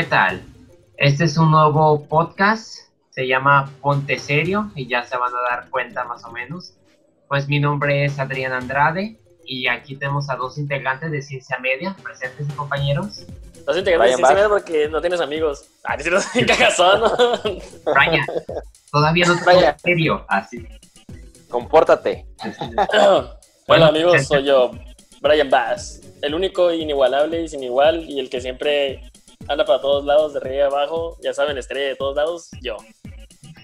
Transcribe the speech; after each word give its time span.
¿Qué 0.00 0.06
tal? 0.06 0.40
Este 0.96 1.24
es 1.24 1.36
un 1.36 1.50
nuevo 1.50 2.06
podcast, 2.08 2.74
se 3.10 3.26
llama 3.26 3.70
Ponte 3.82 4.18
Serio 4.18 4.70
y 4.74 4.88
ya 4.88 5.02
se 5.02 5.14
van 5.18 5.30
a 5.34 5.42
dar 5.50 5.68
cuenta 5.68 6.04
más 6.04 6.24
o 6.24 6.32
menos. 6.32 6.72
Pues 7.28 7.48
mi 7.48 7.60
nombre 7.60 8.06
es 8.06 8.18
Adrián 8.18 8.54
Andrade 8.54 9.20
y 9.44 9.68
aquí 9.68 9.96
tenemos 9.96 10.30
a 10.30 10.36
dos 10.36 10.56
integrantes 10.56 11.10
de 11.10 11.20
Ciencia 11.20 11.58
Media, 11.58 11.94
presentes 12.02 12.50
compañeros. 12.54 13.26
Dos 13.66 13.76
integrantes 13.76 14.12
de 14.12 14.16
Ciencia 14.16 14.34
Media 14.36 14.48
porque 14.48 14.88
no 14.88 15.02
tienes 15.02 15.20
amigos. 15.20 15.66
Ah, 15.84 15.98
siquiera 15.98 16.22
en 16.34 16.46
cagazón. 16.46 17.02
Brian, 17.84 18.24
todavía 18.90 19.26
no 19.26 19.36
te 19.36 19.80
serio, 19.82 20.24
así. 20.28 20.66
Compórtate. 21.50 22.24
bueno, 23.68 23.84
amigos, 23.84 24.26
soy 24.26 24.44
yo, 24.44 24.70
Brian 25.20 25.50
Bass, 25.50 26.00
el 26.22 26.34
único 26.34 26.72
inigualable 26.72 27.42
y 27.42 27.48
sin 27.48 27.62
igual 27.62 28.08
y 28.08 28.18
el 28.18 28.30
que 28.30 28.40
siempre 28.40 29.09
anda 29.50 29.64
para 29.64 29.80
todos 29.80 30.04
lados, 30.04 30.32
de 30.32 30.38
arriba 30.38 30.66
abajo, 30.66 31.16
ya 31.22 31.34
saben, 31.34 31.58
estrella 31.58 31.88
de 31.88 31.96
todos 31.96 32.14
lados, 32.14 32.50
yo. 32.62 32.76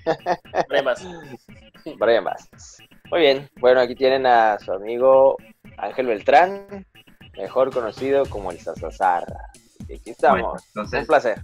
Brian 0.69 2.25
Bass. 2.25 2.83
Muy 3.09 3.21
bien, 3.21 3.49
bueno, 3.61 3.81
aquí 3.81 3.95
tienen 3.95 4.27
a 4.27 4.59
su 4.59 4.73
amigo 4.73 5.37
Ángel 5.79 6.09
Beltrán, 6.09 6.85
mejor 7.37 7.73
conocido 7.73 8.27
como 8.27 8.51
el 8.51 8.59
Sazazarra. 8.59 9.39
Aquí 9.85 10.11
estamos, 10.11 10.61
un 10.75 11.07
placer. 11.07 11.41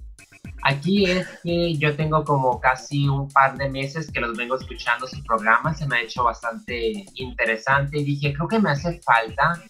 Aquí 0.65 1.05
es 1.09 1.29
que 1.45 1.77
yo 1.77 1.95
tengo 1.95 2.25
como 2.25 2.61
casi 2.61 3.07
un 3.09 3.29
par 3.29 3.57
de 3.57 3.69
meses 3.69 4.11
que 4.11 4.21
los 4.21 4.37
vengo 4.37 4.57
escuchando 4.57 5.07
su 5.07 5.23
programa, 5.23 5.73
se 5.73 5.87
me 5.87 5.99
ha 5.99 6.03
hecho 6.03 6.25
bastante 6.25 7.05
interesante 7.15 7.99
y 7.99 8.05
dije, 8.05 8.33
creo 8.33 8.49
que 8.49 8.59
me 8.59 8.71
hace 8.71 9.01
falta 9.03 9.63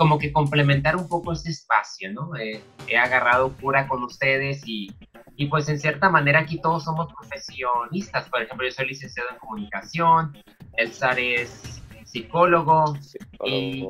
como 0.00 0.18
que 0.18 0.32
complementar 0.32 0.96
un 0.96 1.06
poco 1.06 1.32
este 1.32 1.50
espacio, 1.50 2.10
¿no? 2.10 2.34
Eh, 2.34 2.62
he 2.88 2.96
agarrado 2.96 3.54
cura 3.60 3.86
con 3.86 4.02
ustedes 4.02 4.62
y, 4.64 4.90
y, 5.36 5.44
pues 5.48 5.68
en 5.68 5.78
cierta 5.78 6.08
manera 6.08 6.38
aquí 6.38 6.58
todos 6.58 6.84
somos 6.84 7.12
profesionistas. 7.12 8.26
Por 8.30 8.40
ejemplo, 8.40 8.66
yo 8.66 8.72
soy 8.72 8.86
licenciado 8.86 9.28
en 9.28 9.36
comunicación, 9.36 10.38
el 10.78 10.90
SAR 10.90 11.20
es 11.20 11.82
psicólogo, 12.06 12.96
Y, 13.44 13.86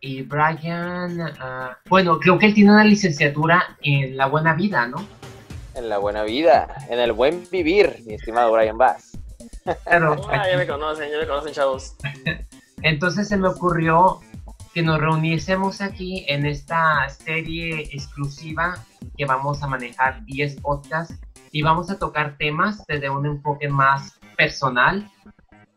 y, 0.00 0.22
Brian, 0.22 1.20
uh, 1.20 1.88
bueno, 1.88 2.18
creo 2.18 2.36
que 2.36 2.46
él 2.46 2.54
tiene 2.54 2.72
una 2.72 2.84
licenciatura 2.84 3.76
en 3.80 4.16
la 4.16 4.26
buena 4.26 4.54
vida, 4.54 4.88
¿no? 4.88 5.06
En 5.76 5.88
la 5.88 5.98
buena 5.98 6.24
vida, 6.24 6.66
en 6.90 6.98
el 6.98 7.12
buen 7.12 7.48
vivir, 7.52 8.02
mi 8.04 8.14
estimado 8.14 8.50
Brian 8.50 8.76
Bass. 8.76 9.16
Claro, 9.84 10.16
ah, 10.30 10.50
ya 10.50 10.56
me 10.56 10.66
conocen, 10.66 11.12
ya 11.12 11.18
me 11.18 11.28
conocen, 11.28 11.52
chavos. 11.52 11.94
Entonces 12.82 13.28
se 13.28 13.36
me 13.36 13.46
ocurrió 13.46 14.20
que 14.74 14.82
nos 14.82 15.00
reuniésemos 15.00 15.80
aquí 15.80 16.24
en 16.26 16.44
esta 16.44 17.08
serie 17.08 17.82
exclusiva 17.92 18.74
que 19.16 19.24
vamos 19.24 19.62
a 19.62 19.68
manejar 19.68 20.24
10 20.24 20.60
podcasts 20.60 21.14
y 21.52 21.62
vamos 21.62 21.90
a 21.90 21.98
tocar 21.98 22.36
temas 22.36 22.84
desde 22.88 23.08
un 23.08 23.24
enfoque 23.24 23.68
más 23.68 24.18
personal. 24.36 25.08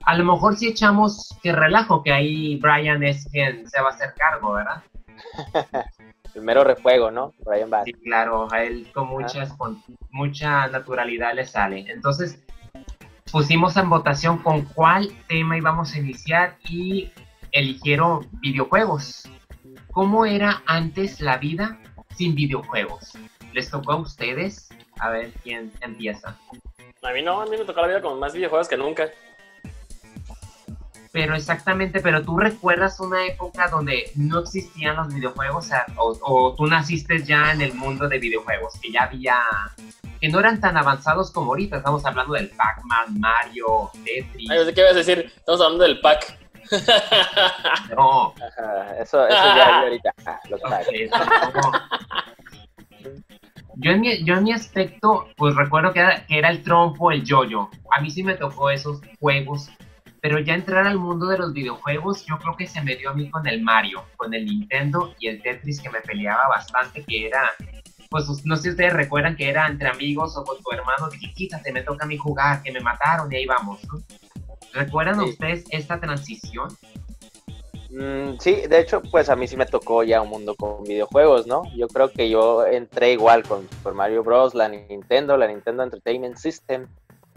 A 0.03 0.17
lo 0.17 0.25
mejor 0.25 0.55
si 0.55 0.67
echamos 0.67 1.37
que 1.43 1.51
relajo, 1.51 2.01
que 2.01 2.11
ahí 2.11 2.57
Brian 2.57 3.03
es 3.03 3.27
quien 3.31 3.69
se 3.69 3.79
va 3.79 3.89
a 3.89 3.93
hacer 3.93 4.15
cargo, 4.15 4.53
¿verdad? 4.53 4.81
El 6.33 6.41
mero 6.41 6.63
refuego, 6.63 7.11
¿no? 7.11 7.33
Brian 7.45 7.69
Bass. 7.69 7.85
Sí, 7.85 7.93
claro, 7.93 8.51
a 8.51 8.63
él 8.63 8.91
con, 8.93 9.07
muchas, 9.09 9.53
con 9.53 9.83
mucha 10.09 10.67
naturalidad 10.67 11.33
le 11.35 11.45
sale. 11.45 11.85
Entonces, 11.87 12.43
pusimos 13.31 13.77
en 13.77 13.89
votación 13.89 14.39
con 14.39 14.63
cuál 14.63 15.09
tema 15.27 15.57
íbamos 15.57 15.93
a 15.93 15.99
iniciar 15.99 16.57
y 16.67 17.11
eligieron 17.57 18.27
videojuegos. 18.41 19.27
¿Cómo 19.91 20.25
era 20.25 20.61
antes 20.67 21.19
la 21.21 21.37
vida 21.37 21.79
sin 22.15 22.35
videojuegos? 22.35 23.13
¿Les 23.51 23.71
tocó 23.71 23.93
a 23.93 23.95
ustedes? 23.95 24.69
A 24.99 25.09
ver 25.09 25.31
quién 25.43 25.71
empieza. 25.81 26.37
A 27.01 27.11
mí 27.13 27.23
no, 27.23 27.41
a 27.41 27.45
mí 27.45 27.57
me 27.57 27.65
tocó 27.65 27.81
la 27.81 27.87
vida 27.87 28.01
con 28.01 28.19
más 28.19 28.33
videojuegos 28.33 28.67
que 28.67 28.77
nunca. 28.77 29.09
Pero 31.11 31.35
exactamente, 31.35 31.99
pero 31.99 32.23
tú 32.23 32.37
recuerdas 32.37 32.99
una 32.99 33.25
época 33.25 33.69
donde 33.69 34.11
no 34.13 34.41
existían 34.41 34.97
los 34.97 35.11
videojuegos 35.11 35.69
o, 35.95 36.15
o, 36.21 36.53
tú 36.53 36.67
naciste 36.67 37.23
ya 37.23 37.53
en 37.53 37.61
el 37.61 37.73
mundo 37.73 38.07
de 38.07 38.19
videojuegos, 38.19 38.73
que 38.79 38.91
ya 38.91 39.03
había, 39.03 39.39
que 40.21 40.29
no 40.29 40.39
eran 40.39 40.61
tan 40.61 40.77
avanzados 40.77 41.31
como 41.31 41.51
ahorita, 41.51 41.77
estamos 41.77 42.05
hablando 42.05 42.33
del 42.33 42.49
Pac-Man, 42.49 43.19
Mario, 43.19 43.89
Tetris. 44.05 44.51
Ay, 44.51 44.73
¿qué 44.75 44.83
vas 44.83 44.91
a 44.91 44.97
decir? 44.97 45.33
Estamos 45.35 45.61
hablando 45.61 45.85
del 45.85 45.99
Pac. 46.01 46.37
no. 47.95 48.33
eso, 48.99 49.27
eso 49.27 49.55
ya 49.55 49.81
ahorita. 49.81 50.13
yo, 53.75 53.91
en 53.91 54.01
mi, 54.01 54.23
yo 54.23 54.35
en 54.35 54.43
mi 54.43 54.53
aspecto, 54.53 55.27
pues 55.37 55.55
recuerdo 55.55 55.93
que 55.93 55.99
era, 55.99 56.25
que 56.25 56.37
era 56.37 56.49
el 56.49 56.63
trompo, 56.63 57.11
el 57.11 57.23
yoyo. 57.23 57.69
A 57.91 58.01
mí 58.01 58.11
sí 58.11 58.23
me 58.23 58.35
tocó 58.35 58.69
esos 58.69 59.01
juegos. 59.19 59.69
Pero 60.19 60.39
ya 60.39 60.55
entrar 60.55 60.87
al 60.87 60.97
mundo 60.97 61.27
de 61.27 61.37
los 61.37 61.53
videojuegos, 61.53 62.25
yo 62.25 62.39
creo 62.39 62.57
que 62.57 62.65
se 62.65 62.81
me 62.81 62.95
dio 62.95 63.11
a 63.11 63.13
mí 63.13 63.29
con 63.29 63.47
el 63.47 63.61
Mario, 63.61 64.03
con 64.17 64.33
el 64.33 64.45
Nintendo 64.45 65.13
y 65.19 65.27
el 65.27 65.41
Tetris 65.41 65.79
que 65.79 65.91
me 65.91 66.01
peleaba 66.01 66.47
bastante, 66.47 67.03
que 67.03 67.27
era 67.27 67.51
pues 68.09 68.45
no 68.45 68.55
sé 68.55 68.63
si 68.63 68.69
ustedes 68.69 68.93
recuerdan 68.93 69.35
que 69.35 69.49
era 69.49 69.67
entre 69.67 69.89
amigos 69.89 70.37
o 70.37 70.43
con 70.43 70.57
tu 70.61 70.71
hermano, 70.71 71.09
que 71.09 71.33
quítate, 71.33 71.71
me 71.71 71.81
toca 71.81 72.05
a 72.05 72.07
mí 72.07 72.17
jugar, 72.17 72.61
que 72.63 72.71
me 72.71 72.79
mataron 72.79 73.31
y 73.31 73.35
ahí 73.35 73.45
vamos, 73.45 73.83
¿no? 73.85 74.01
¿Recuerdan 74.73 75.19
ustedes 75.19 75.63
esta 75.71 75.99
transición? 75.99 76.69
Mm, 77.89 78.37
sí, 78.39 78.63
de 78.67 78.79
hecho, 78.79 79.01
pues 79.01 79.29
a 79.29 79.35
mí 79.35 79.47
sí 79.47 79.55
me 79.55 79.65
tocó 79.65 80.03
ya 80.03 80.21
un 80.21 80.29
mundo 80.29 80.55
con 80.55 80.83
videojuegos, 80.83 81.47
¿no? 81.47 81.63
Yo 81.75 81.87
creo 81.87 82.11
que 82.11 82.29
yo 82.29 82.65
entré 82.65 83.13
igual 83.13 83.43
con 83.43 83.67
Super 83.69 83.93
Mario 83.93 84.23
Bros., 84.23 84.53
la 84.53 84.67
Nintendo, 84.67 85.37
la 85.37 85.47
Nintendo 85.47 85.83
Entertainment 85.83 86.35
System, 86.35 86.87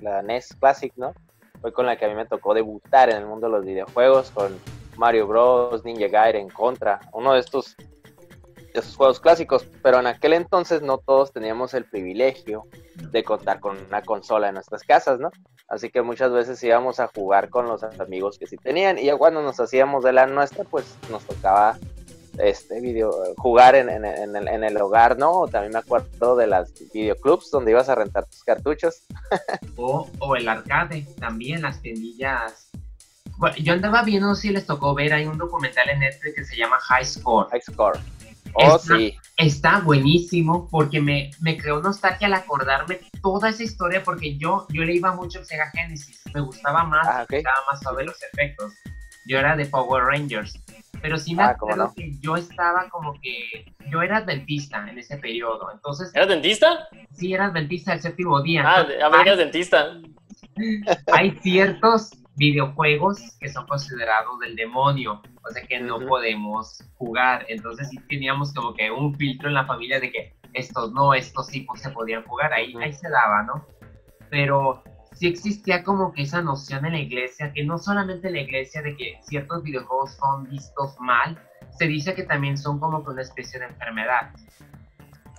la 0.00 0.22
NES 0.22 0.56
Classic, 0.58 0.92
¿no? 0.96 1.14
Fue 1.60 1.72
con 1.72 1.86
la 1.86 1.96
que 1.96 2.04
a 2.04 2.08
mí 2.08 2.14
me 2.14 2.26
tocó 2.26 2.54
debutar 2.54 3.10
en 3.10 3.18
el 3.18 3.26
mundo 3.26 3.46
de 3.46 3.52
los 3.52 3.64
videojuegos, 3.64 4.30
con 4.32 4.58
Mario 4.96 5.26
Bros., 5.26 5.84
Ninja 5.84 6.08
Gaiden, 6.08 6.48
Contra, 6.48 7.00
uno 7.12 7.34
de 7.34 7.40
estos 7.40 7.76
esos 8.74 8.96
juegos 8.96 9.20
clásicos, 9.20 9.66
pero 9.82 10.00
en 10.00 10.06
aquel 10.06 10.32
entonces 10.32 10.82
no 10.82 10.98
todos 10.98 11.32
teníamos 11.32 11.74
el 11.74 11.84
privilegio 11.84 12.64
de 12.96 13.24
contar 13.24 13.60
con 13.60 13.78
una 13.78 14.02
consola 14.02 14.48
en 14.48 14.54
nuestras 14.54 14.82
casas, 14.82 15.18
¿no? 15.18 15.30
Así 15.68 15.90
que 15.90 16.02
muchas 16.02 16.32
veces 16.32 16.62
íbamos 16.62 17.00
a 17.00 17.08
jugar 17.08 17.48
con 17.48 17.66
los 17.66 17.82
amigos 17.82 18.38
que 18.38 18.46
sí 18.46 18.56
tenían 18.56 18.98
y 18.98 19.04
ya 19.04 19.16
cuando 19.16 19.42
nos 19.42 19.60
hacíamos 19.60 20.04
de 20.04 20.12
la 20.12 20.26
nuestra, 20.26 20.64
pues 20.64 20.96
nos 21.10 21.24
tocaba 21.24 21.78
este 22.38 22.80
video 22.80 23.12
jugar 23.36 23.74
en, 23.74 23.88
el, 23.88 24.76
hogar, 24.80 25.18
¿no? 25.18 25.46
También 25.48 25.72
me 25.72 25.78
acuerdo 25.78 26.36
de 26.36 26.46
las 26.46 26.72
videoclubs 26.92 27.50
donde 27.50 27.72
ibas 27.72 27.88
a 27.88 27.94
rentar 27.94 28.26
tus 28.26 28.42
cartuchos. 28.42 29.02
o, 29.76 30.36
el 30.36 30.48
arcade, 30.48 31.06
también 31.18 31.62
las 31.62 31.80
tendillas. 31.82 32.70
Bueno, 33.36 33.56
yo 33.56 33.72
andaba 33.72 34.02
viendo 34.02 34.34
si 34.34 34.50
les 34.50 34.66
tocó 34.66 34.94
ver, 34.94 35.12
hay 35.12 35.26
un 35.26 35.38
documental 35.38 35.88
en 35.88 36.00
Netflix 36.00 36.34
que 36.34 36.44
se 36.44 36.56
llama 36.56 36.78
High 36.80 37.04
Score. 37.04 37.48
High 37.50 37.62
Score. 37.62 37.98
Oh, 38.54 38.76
está, 38.76 38.96
sí. 38.96 39.16
Está 39.36 39.80
buenísimo 39.80 40.68
porque 40.70 41.00
me, 41.00 41.30
me 41.40 41.56
creó 41.56 41.80
nostalgia 41.80 42.26
al 42.26 42.34
acordarme 42.34 43.00
toda 43.22 43.50
esa 43.50 43.62
historia 43.62 44.02
porque 44.02 44.36
yo, 44.36 44.66
yo 44.70 44.84
le 44.84 44.94
iba 44.94 45.14
mucho 45.14 45.38
al 45.38 45.46
Sega 45.46 45.70
Genesis. 45.70 46.20
Me 46.34 46.40
gustaba 46.40 46.84
más, 46.84 47.06
ah, 47.06 47.26
me 47.28 47.38
gustaba 47.38 47.64
más 47.70 47.80
sobre 47.80 48.04
los 48.04 48.16
efectos. 48.32 48.72
Yo 49.26 49.38
era 49.38 49.56
de 49.56 49.66
Power 49.66 50.04
Rangers. 50.04 50.58
Pero 51.02 51.16
sí 51.16 51.34
me 51.34 51.44
ah, 51.44 51.50
acuerdo 51.50 51.92
que 51.94 52.12
yo 52.20 52.36
estaba 52.36 52.88
como 52.90 53.14
que. 53.20 53.64
Yo 53.90 54.02
era 54.02 54.20
dentista 54.20 54.86
en 54.88 54.98
ese 54.98 55.16
periodo. 55.16 55.70
Entonces. 55.72 56.10
¿Eras 56.14 56.28
dentista? 56.28 56.88
Sí, 57.12 57.32
era 57.32 57.50
dentista 57.50 57.94
el 57.94 58.02
séptimo 58.02 58.42
día. 58.42 58.62
Ah, 58.66 58.80
a 58.80 59.08
ver, 59.08 59.26
eras 59.26 59.38
dentista. 59.38 60.00
Hay 61.12 61.38
ciertos 61.42 62.10
videojuegos 62.40 63.36
que 63.38 63.50
son 63.50 63.66
considerados 63.66 64.40
del 64.40 64.56
demonio, 64.56 65.20
o 65.46 65.50
sea 65.52 65.62
que 65.66 65.78
no 65.78 66.00
podemos 66.00 66.82
jugar. 66.94 67.44
Entonces 67.48 67.90
sí 67.90 67.98
teníamos 68.08 68.54
como 68.54 68.72
que 68.72 68.90
un 68.90 69.14
filtro 69.14 69.48
en 69.48 69.54
la 69.54 69.66
familia 69.66 70.00
de 70.00 70.10
que 70.10 70.34
estos 70.54 70.90
no, 70.92 71.12
estos 71.12 71.48
sí 71.48 71.60
pues, 71.60 71.82
se 71.82 71.90
podían 71.90 72.24
jugar, 72.24 72.50
ahí, 72.54 72.74
ahí 72.80 72.94
se 72.94 73.10
daba, 73.10 73.42
¿no? 73.42 73.66
Pero 74.30 74.82
sí 75.12 75.26
existía 75.28 75.84
como 75.84 76.14
que 76.14 76.22
esa 76.22 76.40
noción 76.40 76.86
en 76.86 76.92
la 76.92 77.00
iglesia, 77.00 77.52
que 77.52 77.62
no 77.62 77.76
solamente 77.76 78.28
en 78.28 78.34
la 78.34 78.40
iglesia 78.40 78.80
de 78.80 78.96
que 78.96 79.20
ciertos 79.22 79.62
videojuegos 79.62 80.12
son 80.12 80.48
vistos 80.48 80.98
mal, 80.98 81.38
se 81.78 81.86
dice 81.88 82.14
que 82.14 82.22
también 82.22 82.56
son 82.56 82.80
como 82.80 83.04
que 83.04 83.10
una 83.10 83.22
especie 83.22 83.60
de 83.60 83.66
enfermedad. 83.66 84.30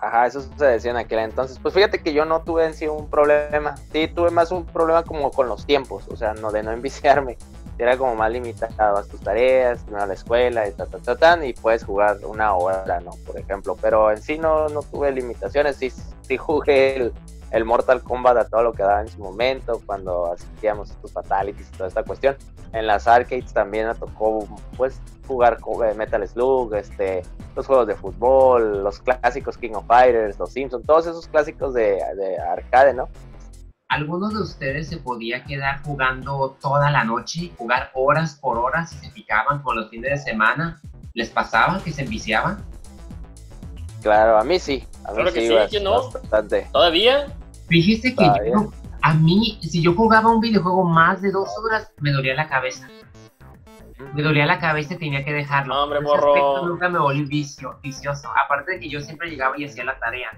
Ajá, 0.02 0.26
eso 0.26 0.42
se 0.58 0.66
decía 0.66 0.92
en 0.92 0.98
aquel 0.98 1.20
entonces. 1.20 1.60
Pues 1.60 1.76
fíjate 1.76 2.02
que 2.02 2.12
yo 2.12 2.26
no 2.26 2.42
tuve 2.42 2.66
en 2.66 2.74
sí 2.74 2.88
un 2.88 3.08
problema. 3.08 3.76
Sí, 3.92 4.08
tuve 4.08 4.32
más 4.32 4.52
un 4.52 4.66
problema 4.66 5.04
como 5.04 5.30
con 5.32 5.48
los 5.48 5.66
tiempos, 5.68 6.08
o 6.10 6.16
sea, 6.16 6.34
no 6.34 6.52
de 6.52 6.64
no 6.64 6.72
enviciarme. 6.74 7.38
Era 7.78 7.98
como 7.98 8.16
más 8.16 8.32
limitado 8.32 8.98
a 8.98 9.04
tus 9.04 9.22
tareas, 9.22 9.86
a 9.96 10.06
la 10.06 10.14
escuela 10.14 10.68
y 10.68 10.72
ta, 10.72 10.86
ta, 10.86 11.16
ta, 11.16 11.46
y 11.46 11.54
puedes 11.54 11.84
jugar 11.84 12.18
una 12.26 12.54
hora, 12.54 13.00
¿no? 13.00 13.12
Por 13.26 13.40
ejemplo. 13.40 13.78
Pero 13.80 14.12
en 14.12 14.22
sí 14.22 14.38
no, 14.38 14.70
no 14.70 14.82
tuve 14.82 15.12
limitaciones. 15.12 15.78
Sí, 15.78 15.92
sí 16.22 16.38
jugué 16.38 16.96
el 16.96 17.14
Mortal 17.66 18.02
Kombat 18.02 18.38
a 18.38 18.48
todo 18.48 18.64
lo 18.64 18.74
que 18.74 18.84
daba 18.84 19.02
en 19.02 19.10
su 19.10 19.20
momento, 19.20 19.82
cuando 19.86 20.32
hacíamos 20.32 20.90
estos 20.90 21.12
fatalities 21.12 21.70
y 21.70 21.78
toda 21.78 21.90
esta 21.90 22.04
cuestión. 22.04 22.36
En 22.74 22.88
las 22.88 23.08
arcades 23.08 23.54
también 23.54 23.88
me 23.88 23.96
tocó 23.96 24.48
pues 24.78 25.02
jugar 25.28 25.58
eh, 25.86 25.94
Metal 25.94 26.26
Slug, 26.26 26.74
este, 26.76 27.24
los 27.56 27.68
juegos 27.68 27.88
de 27.88 27.96
fútbol, 27.96 28.84
los 28.84 29.00
clásicos 29.00 29.58
King 29.58 29.74
of 29.74 29.86
Fighters, 29.86 30.40
los 30.40 30.54
Simpsons, 30.54 30.86
todos 30.86 31.08
esos 31.08 31.28
clásicos 31.28 31.74
de, 31.74 32.02
de 32.16 32.38
arcade, 32.40 32.94
¿no? 32.94 33.10
¿Algunos 33.90 34.34
de 34.34 34.40
ustedes 34.40 34.88
se 34.88 34.98
podía 34.98 35.44
quedar 35.44 35.82
jugando 35.84 36.56
toda 36.62 36.90
la 36.92 37.04
noche, 37.04 37.52
jugar 37.58 37.92
horas 37.94 38.36
por 38.40 38.58
horas 38.58 38.94
y 38.94 39.06
se 39.06 39.12
picaban 39.12 39.62
con 39.62 39.76
los 39.76 39.90
fines 39.90 40.12
de 40.12 40.18
semana? 40.18 40.80
¿Les 41.14 41.30
pasaba 41.30 41.84
que 41.84 41.92
se 41.92 42.04
enviciaban? 42.04 42.64
Claro, 44.02 44.38
a 44.38 44.46
mí 44.46 44.60
sí. 44.60 44.88
A 45.04 45.10
mí 45.10 45.16
claro 45.16 45.34
que 45.34 45.48
sí, 45.48 45.78
que 45.78 45.84
no. 45.84 46.10
¿Todavía? 46.72 47.28
Fíjese 47.72 48.14
que 48.14 48.30
a 49.02 49.14
mí, 49.14 49.58
si 49.62 49.82
yo 49.82 49.94
jugaba 49.96 50.30
un 50.30 50.42
videojuego 50.42 50.84
más 50.84 51.22
de 51.22 51.32
dos 51.32 51.50
horas, 51.64 51.92
me 52.02 52.12
dolía 52.12 52.36
la 52.36 52.48
cabeza. 52.48 52.88
Me 54.14 54.22
dolía 54.22 54.46
la 54.46 54.60
cabeza 54.60 54.96
y 54.96 54.98
tenía 54.98 55.24
que 55.24 55.32
dejarlo. 55.32 55.74
No, 55.74 55.84
hombre, 55.84 56.02
morro. 56.02 56.68
nunca 56.68 56.90
me 56.90 57.00
volví 57.00 57.24
vicio, 57.24 57.80
vicioso. 57.82 58.30
Aparte 58.44 58.74
de 58.74 58.80
que 58.82 58.90
yo 58.90 59.00
siempre 59.00 59.30
llegaba 59.30 59.58
y 59.58 59.66
hacía 59.66 59.86
la 59.86 59.98
tarea 60.00 60.32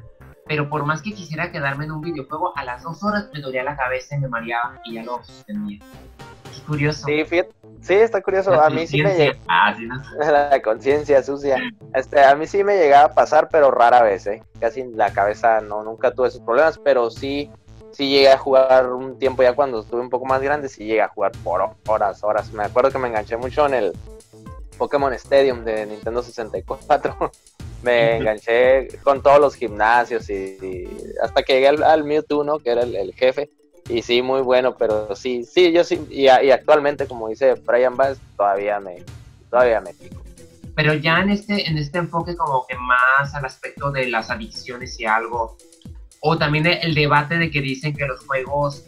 pero 0.46 0.70
por 0.70 0.86
más 0.86 1.02
que 1.02 1.14
quisiera 1.14 1.52
quedarme 1.52 1.86
en 1.86 1.92
un 1.92 2.02
videojuego, 2.02 2.56
a 2.58 2.64
las 2.64 2.84
dos 2.84 3.02
horas 3.04 3.30
me 3.34 3.40
dolía 3.40 3.64
la 3.64 3.78
cabeza 3.78 4.16
y 4.16 4.20
me 4.20 4.28
mareaba 4.28 4.80
y 4.86 4.96
ya 4.96 5.04
lo 5.04 5.24
suspendía. 5.24 5.80
Es 6.52 6.60
curioso. 6.62 7.06
Sí, 7.06 7.24
sí, 7.84 7.94
está 7.94 8.22
curioso. 8.22 8.54
a 8.54 8.70
mí 8.70 8.88
sí 8.88 9.02
me 9.02 9.16
llega. 9.16 9.38
Ah, 9.48 9.76
sí, 9.78 9.86
no. 9.86 10.02
La 10.32 10.62
conciencia 10.62 11.22
sucia. 11.22 11.58
Este, 11.94 12.24
a 12.24 12.36
mí 12.36 12.48
sí 12.48 12.64
me 12.64 12.78
llegaba 12.78 13.06
a 13.06 13.14
pasar, 13.14 13.50
pero 13.52 13.70
rara 13.72 14.02
vez, 14.02 14.26
¿eh? 14.28 14.44
Casi 14.60 14.84
la 14.84 15.14
cabeza 15.14 15.62
no, 15.62 15.84
nunca 15.84 16.12
tuve 16.12 16.30
esos 16.30 16.42
problemas, 16.42 16.80
pero 16.80 17.12
sí, 17.12 17.52
sí 17.92 18.10
llegué 18.10 18.32
a 18.32 18.38
jugar 18.38 18.92
un 18.92 19.20
tiempo 19.20 19.44
ya 19.44 19.54
cuando 19.54 19.82
estuve 19.82 20.02
un 20.02 20.10
poco 20.10 20.26
más 20.26 20.42
grande, 20.42 20.70
sí 20.70 20.86
llegué 20.86 21.02
a 21.02 21.10
jugar 21.10 21.32
por 21.44 21.62
horas, 21.88 22.24
horas. 22.24 22.52
Me 22.52 22.64
acuerdo 22.64 22.92
que 22.92 22.98
me 22.98 23.08
enganché 23.08 23.38
mucho 23.38 23.66
en 23.68 23.74
el 23.76 23.94
Pokémon 24.78 25.14
Stadium 25.14 25.64
de 25.64 25.86
Nintendo 25.86 26.24
64. 26.24 27.32
me 27.84 28.18
enganché 28.18 28.88
con 29.04 29.22
todos 29.22 29.40
los 29.40 29.56
gimnasios 29.56 30.30
y, 30.30 30.88
hasta 31.22 31.44
que 31.44 31.54
llegué 31.54 31.68
al, 31.68 32.04
Mewtwo, 32.04 32.44
¿no? 32.44 32.60
Que 32.60 32.72
era 32.72 32.84
el, 32.84 33.14
jefe. 33.14 33.50
Y 33.90 34.02
sí, 34.02 34.22
muy 34.22 34.42
bueno, 34.42 34.76
pero 34.76 35.16
sí, 35.16 35.44
sí, 35.44 35.72
yo 35.72 35.84
sí, 35.84 36.06
y, 36.10 36.28
actualmente, 36.28 37.06
como 37.06 37.28
dice 37.28 37.56
Brian 37.56 37.98
Bass, 37.98 38.18
todavía 38.38 38.80
me, 38.80 39.04
todavía 39.50 39.82
me 39.82 39.94
pico. 39.94 40.22
Pero 40.76 40.94
ya 40.94 41.20
en 41.20 41.30
este, 41.30 41.70
en 41.70 41.78
este 41.78 42.00
enfoque 42.00 42.36
como 42.36 42.66
que 42.66 42.76
más 42.76 43.36
al 43.36 43.46
aspecto 43.46 43.92
de 43.92 44.08
las 44.08 44.30
adicciones 44.30 45.00
y 45.00 45.06
algo, 45.06 45.58
o 46.26 46.38
también 46.38 46.66
el 46.66 46.96
debate 46.96 47.38
de 47.38 47.52
que 47.52 47.60
dicen 47.60 47.94
que 47.94 48.08
los 48.08 48.26
juegos 48.26 48.86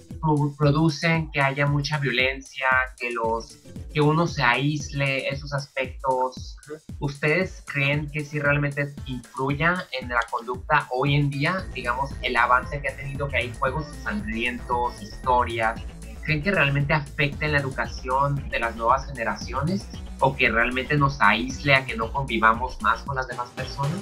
producen 0.58 1.30
que 1.32 1.42
haya 1.42 1.68
mucha 1.68 2.00
violencia, 2.00 2.66
que 2.98 3.12
los 3.12 3.58
que 3.94 4.00
uno 4.00 4.26
se 4.26 4.42
aísle, 4.42 5.28
esos 5.28 5.54
aspectos. 5.54 6.56
¿Ustedes 7.00 7.62
creen 7.68 8.10
que 8.10 8.24
si 8.24 8.40
realmente 8.40 8.94
influya 9.06 9.86
en 10.00 10.08
la 10.08 10.22
conducta 10.32 10.88
hoy 10.92 11.16
en 11.16 11.30
día, 11.30 11.68
digamos, 11.74 12.12
el 12.22 12.38
avance 12.38 12.82
que 12.82 12.88
ha 12.88 12.96
tenido, 12.96 13.28
que 13.28 13.36
hay 13.36 13.54
juegos 13.60 13.86
sangrientos, 14.02 15.02
historias? 15.02 15.82
¿Creen 16.24 16.42
que 16.42 16.52
realmente 16.52 16.94
afecta 16.94 17.46
en 17.46 17.52
la 17.52 17.60
educación 17.60 18.48
de 18.50 18.60
las 18.60 18.78
nuevas 18.78 19.06
generaciones 19.08 19.86
o 20.20 20.36
que 20.38 20.50
realmente 20.50 20.96
nos 20.96 21.20
aísle 21.20 21.76
a 21.76 21.86
que 21.86 21.98
no 21.98 22.14
convivamos 22.14 22.82
más 22.82 23.04
con 23.04 23.18
las 23.18 23.28
demás 23.28 23.50
personas? 23.50 24.00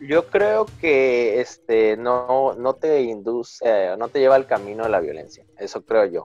Yo 0.00 0.26
creo 0.26 0.66
que 0.80 1.40
este 1.40 1.96
no, 1.96 2.54
no 2.54 2.74
te 2.74 3.02
induce, 3.02 3.96
no 3.96 4.08
te 4.08 4.20
lleva 4.20 4.34
al 4.34 4.46
camino 4.46 4.84
de 4.84 4.90
la 4.90 5.00
violencia. 5.00 5.44
Eso 5.58 5.82
creo 5.84 6.04
yo. 6.06 6.24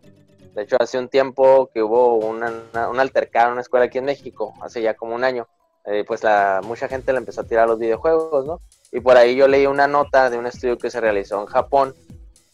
De 0.54 0.64
hecho, 0.64 0.76
hace 0.80 1.00
un 1.00 1.08
tiempo 1.08 1.70
que 1.74 1.82
hubo 1.82 2.16
una, 2.16 2.52
un 2.90 3.00
altercado 3.00 3.48
en 3.48 3.54
una 3.54 3.62
escuela 3.62 3.86
aquí 3.86 4.00
en 4.00 4.06
México, 4.06 4.54
hace 4.62 4.82
ya 4.82 4.96
como 4.96 5.16
un 5.16 5.24
año, 5.24 5.48
eh, 5.86 6.04
pues 6.06 6.24
la, 6.24 6.62
mucha 6.64 6.90
gente 6.90 7.14
le 7.14 7.20
empezó 7.20 7.42
a 7.42 7.46
tirar 7.46 7.68
los 7.68 7.80
videojuegos, 7.80 8.46
¿no? 8.46 8.60
Y 8.92 9.00
por 9.00 9.16
ahí 9.16 9.36
yo 9.36 9.48
leí 9.48 9.66
una 9.66 9.88
nota 9.88 10.30
de 10.30 10.38
un 10.38 10.46
estudio 10.46 10.78
que 10.78 10.92
se 10.92 11.00
realizó 11.00 11.40
en 11.40 11.48
Japón, 11.48 11.96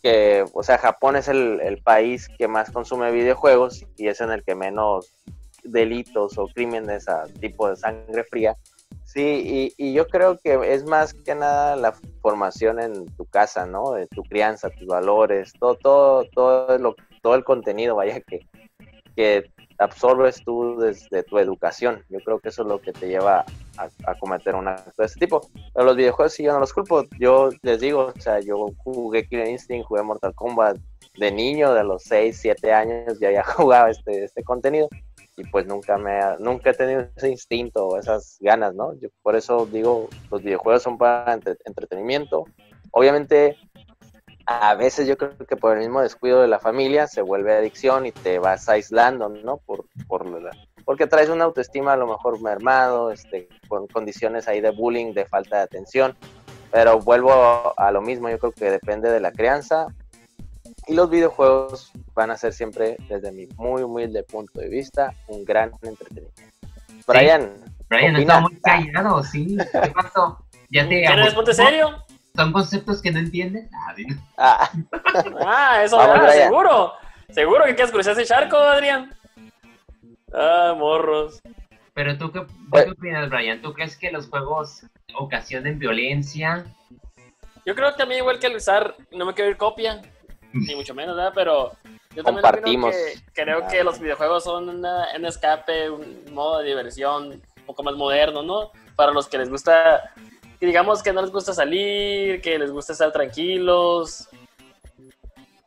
que, 0.04 0.46
o 0.54 0.62
sea, 0.62 0.78
Japón 0.78 1.16
es 1.16 1.28
el, 1.28 1.60
el 1.62 1.81
país 1.81 2.30
que 2.38 2.48
más 2.48 2.70
consume 2.70 3.12
videojuegos 3.12 3.84
y 3.98 4.08
es 4.08 4.22
en 4.22 4.31
el 4.31 4.44
que 4.44 4.54
menos 4.54 5.12
delitos 5.63 6.38
o 6.38 6.48
crímenes 6.48 7.10
a 7.10 7.24
tipo 7.42 7.68
de 7.68 7.75
sangre 7.75 8.24
fría 8.24 8.56
Sí, 9.04 9.74
y, 9.78 9.94
yo 9.94 10.06
creo 10.07 10.38
que 10.38 10.60
es 10.74 10.84
más 10.86 11.13
que 11.13 11.34
nada 11.34 11.75
la 11.75 11.94
formación 12.22 12.80
en 12.80 13.06
tu 13.16 13.25
casa, 13.25 13.66
¿no? 13.66 13.94
De 13.94 14.06
tu 14.07 14.22
crianza, 14.24 14.69
tus 14.69 14.86
valores, 14.86 15.54
todo, 15.60 15.75
todo, 15.75 16.25
todo, 16.34 16.78
lo, 16.78 16.95
todo 17.22 17.36
el 17.36 17.44
contenido, 17.44 17.95
vaya, 17.95 18.19
que, 18.19 18.45
que 19.16 19.50
absorbes 19.80 20.44
tú 20.44 20.78
desde 20.78 21.24
tu 21.24 21.39
educación. 21.39 22.04
Yo 22.10 22.19
creo 22.19 22.39
que 22.39 22.50
eso 22.50 22.63
es 22.63 22.68
lo 22.68 22.81
que 22.81 22.94
te 22.94 23.07
lleva 23.07 23.45
a, 23.78 24.16
cometer 24.19 24.56
un 24.56 24.68
acto 24.68 25.01
de 25.01 25.06
este 25.06 25.19
tipo. 25.19 25.42
Pero 25.74 25.86
los 25.86 25.95
videojuegos 25.95 26.34
sí 26.34 26.44
yo 26.44 26.54
no 26.54 26.60
los 26.60 26.74
culpo. 26.74 27.06
Yo 27.19 27.50
les 27.62 27.80
digo, 27.80 28.13
o 28.16 28.22
sea, 28.22 28.39
yo 28.39 28.68
jugué 28.78 29.28
Killer 29.28 29.48
Instinct, 29.48 29.88
jugué 29.88 30.04
Mortal 30.04 30.34
Kombat 30.36 30.78
de 31.18 31.31
niño, 31.31 31.74
de 31.74 31.84
los 31.84 32.04
6, 32.04 32.38
7 32.39 32.74
años, 32.74 33.19
ya 33.19 33.31
ya 33.31 33.44
jugaba 33.56 33.89
este, 33.89 34.25
este 34.25 34.44
contenido 34.44 34.89
y 35.38 35.44
pues 35.45 35.68
nunca 35.68 35.98
me 35.98 36.19
nunca 36.39 36.72
he 36.72 36.74
tenido 36.74 37.07
ese 37.16 37.30
instinto 37.30 37.88
o 37.88 38.00
esas 38.00 38.38
ganas, 38.42 38.74
¿no? 38.74 38.94
Yo 39.00 39.10
por 39.22 39.36
eso 39.36 39.68
digo, 39.68 40.10
los 40.31 40.42
videojuegos 40.42 40.81
son 40.81 40.98
para 40.98 41.39
entretenimiento. 41.66 42.45
Obviamente, 42.92 43.56
a 44.48 44.74
veces 44.74 45.07
yo 45.07 45.16
creo 45.16 45.38
que 45.38 45.56
por 45.56 45.74
el 45.74 45.80
mismo 45.80 46.01
descuido 46.01 46.42
de 46.42 46.48
la 46.48 46.60
familia 46.60 47.06
se 47.06 47.22
vuelve 47.22 47.56
adicción 47.56 48.07
y 48.07 48.12
te 48.12 48.39
vas 48.39 48.68
aislando, 48.68 49.30
¿no? 49.30 49.57
Por, 49.57 49.86
por 50.07 50.25
porque 50.84 51.06
traes 51.06 51.30
una 51.30 51.44
autoestima 51.44 51.94
a 51.94 51.98
lo 51.98 52.07
mejor 52.07 52.42
mermado, 52.42 53.12
este, 53.12 53.50
con 53.68 53.88
condiciones 53.88 54.48
ahí 54.48 54.62
de 54.62 54.72
bullying, 54.72 55.13
de 55.13 55.25
falta 55.25 55.57
de 55.57 55.63
atención. 55.63 56.16
Pero 56.72 57.00
vuelvo 57.00 57.74
a 57.78 57.92
lo 57.92 58.01
mismo, 58.01 58.30
yo 58.30 58.39
creo 58.39 58.51
que 58.54 58.72
depende 58.72 59.10
de 59.10 59.19
la 59.19 59.31
crianza 59.31 59.88
y 60.88 60.94
los 60.94 61.10
videojuegos 61.10 61.92
van 62.13 62.31
a 62.31 62.38
ser 62.38 62.54
siempre, 62.54 62.98
desde 63.10 63.31
mi 63.31 63.48
muy 63.57 63.84
humilde 63.84 64.24
punto 64.24 64.60
de 64.60 64.69
vista, 64.69 65.13
un 65.28 65.44
gran 65.44 65.72
entretenimiento. 65.81 66.42
Brian. 67.06 67.51
Brian, 67.89 68.16
está 68.16 68.42
muy 68.42 68.60
callado, 68.62 69.24
sí. 69.24 69.57
¿Qué 69.72 69.92
pasó? 69.92 70.45
¿Ya 70.69 70.88
te 70.88 71.04
¿Quieres 71.04 71.56
serio? 71.56 72.04
¿Son 72.36 72.51
conceptos 72.51 73.01
que 73.01 73.12
no 73.12 73.19
entiendes? 73.19 73.70
Ah, 74.38 74.70
ah. 75.46 75.82
eso 75.84 75.98
va, 75.98 76.29
seguro. 76.32 76.94
Seguro 77.29 77.65
que 77.65 77.75
quieres 77.75 77.91
cruzar 77.91 78.13
ese 78.13 78.25
charco, 78.25 78.58
Adrián. 78.58 79.15
Ah, 80.34 80.74
morros. 80.77 81.41
Pero 81.94 82.17
tú, 82.17 82.32
¿qué, 82.32 82.46
pues 82.70 82.86
¿qué 82.86 82.91
opinas, 82.91 83.29
Brian? 83.29 83.62
¿Tú 83.62 83.74
crees 83.74 83.98
que 83.98 84.12
los 84.12 84.29
juegos 84.29 84.86
ocasionen 85.15 85.79
violencia? 85.79 86.65
Yo 87.65 87.75
creo 87.75 87.96
que 87.96 88.03
a 88.03 88.06
mí, 88.06 88.15
igual 88.15 88.39
que 88.39 88.48
el 88.48 88.56
usar, 88.56 88.96
no 89.12 89.25
me 89.25 89.34
quiero 89.34 89.50
ir 89.50 89.58
copia 89.58 90.01
ni 90.66 90.76
mucho 90.76 90.94
menos, 90.94 91.16
¿verdad? 91.16 91.32
Pero 91.36 91.72
yo 92.16 92.24
también 92.24 92.44
Compartimos. 92.44 92.96
Que, 92.96 93.44
creo 93.44 93.68
que 93.68 93.84
los 93.84 94.00
videojuegos 94.00 94.44
son 94.44 94.70
un 94.70 95.26
escape, 95.26 95.90
un 95.90 96.26
modo 96.32 96.60
de 96.60 96.66
diversión 96.66 97.32
un 97.32 97.64
poco 97.66 97.84
más 97.84 97.96
moderno, 97.96 98.42
¿no? 98.42 98.72
Para 98.96 99.12
los 99.12 99.28
que 99.28 99.38
les 99.38 99.50
gusta, 99.50 100.12
digamos 100.60 101.04
que 101.04 101.14
no 101.14 101.22
les 101.22 101.32
gusta 101.32 101.54
salir, 101.54 102.42
que 102.42 102.58
les 102.58 102.72
gusta 102.72 102.94
estar 102.94 103.12
tranquilos. 103.12 104.28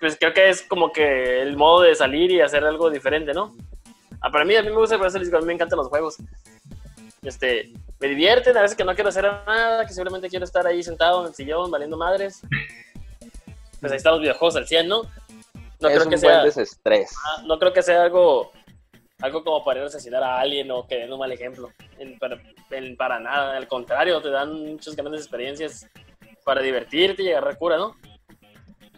Pues 0.01 0.17
creo 0.19 0.33
que 0.33 0.49
es 0.49 0.63
como 0.63 0.93
que 0.93 1.43
el 1.43 1.57
modo 1.57 1.83
de 1.83 1.95
salir 1.95 2.31
y 2.31 2.41
hacer 2.41 2.65
algo 2.65 2.91
diferente, 2.91 3.33
¿no? 3.33 3.55
Ah, 4.21 4.31
para 4.31 4.45
mí, 4.45 4.57
a 4.57 4.63
mí 4.63 4.71
me 4.71 4.77
gusta 4.77 4.97
a 4.97 5.01
mí 5.01 5.47
me 5.47 5.53
encantan 5.53 5.79
los 5.79 5.89
juegos. 5.89 6.17
Este, 7.23 7.71
me 8.01 8.09
divierten, 8.09 8.57
a 8.57 8.63
veces 8.63 8.77
que 8.77 8.85
no 8.85 8.95
quiero 8.95 9.11
hacer 9.11 9.25
nada, 9.25 9.87
que 9.87 9.93
simplemente 9.93 10.29
quiero 10.29 10.45
estar 10.45 10.67
ahí 10.67 10.83
sentado 10.83 11.21
en 11.21 11.29
el 11.29 11.35
sillón, 11.35 11.71
valiendo 11.71 11.97
madres 11.97 12.43
pues 13.81 13.93
ahí 13.93 13.97
están 13.97 14.13
los 14.13 14.21
videojuegos 14.21 14.57
al 14.57 14.67
100, 14.67 14.89
¿no? 14.89 15.03
No 15.81 15.89
creo 15.89 16.09
que 16.09 16.19
sea, 16.19 16.45
desestrés. 16.45 17.11
Ah, 17.25 17.43
no 17.47 17.59
creo 17.59 17.73
que 17.73 17.83
sea 17.83 18.03
algo, 18.03 18.53
algo 19.21 19.43
como 19.43 19.65
para 19.65 19.81
ir 19.81 19.85
a 19.85 19.89
asesinar 19.89 20.23
a 20.23 20.39
alguien 20.39 20.71
o 20.71 20.87
que 20.87 20.97
den 20.97 21.13
un 21.13 21.19
mal 21.19 21.33
ejemplo. 21.33 21.71
para, 22.99 23.19
nada, 23.19 23.57
al 23.57 23.67
contrario, 23.67 24.21
te 24.21 24.31
dan 24.31 24.73
muchas 24.73 24.95
grandes 24.95 25.23
experiencias 25.23 25.89
para 26.45 26.61
divertirte 26.61 27.23
y 27.23 27.27
llegar 27.27 27.49
a 27.49 27.55
cura, 27.55 27.79
¿no? 27.79 27.97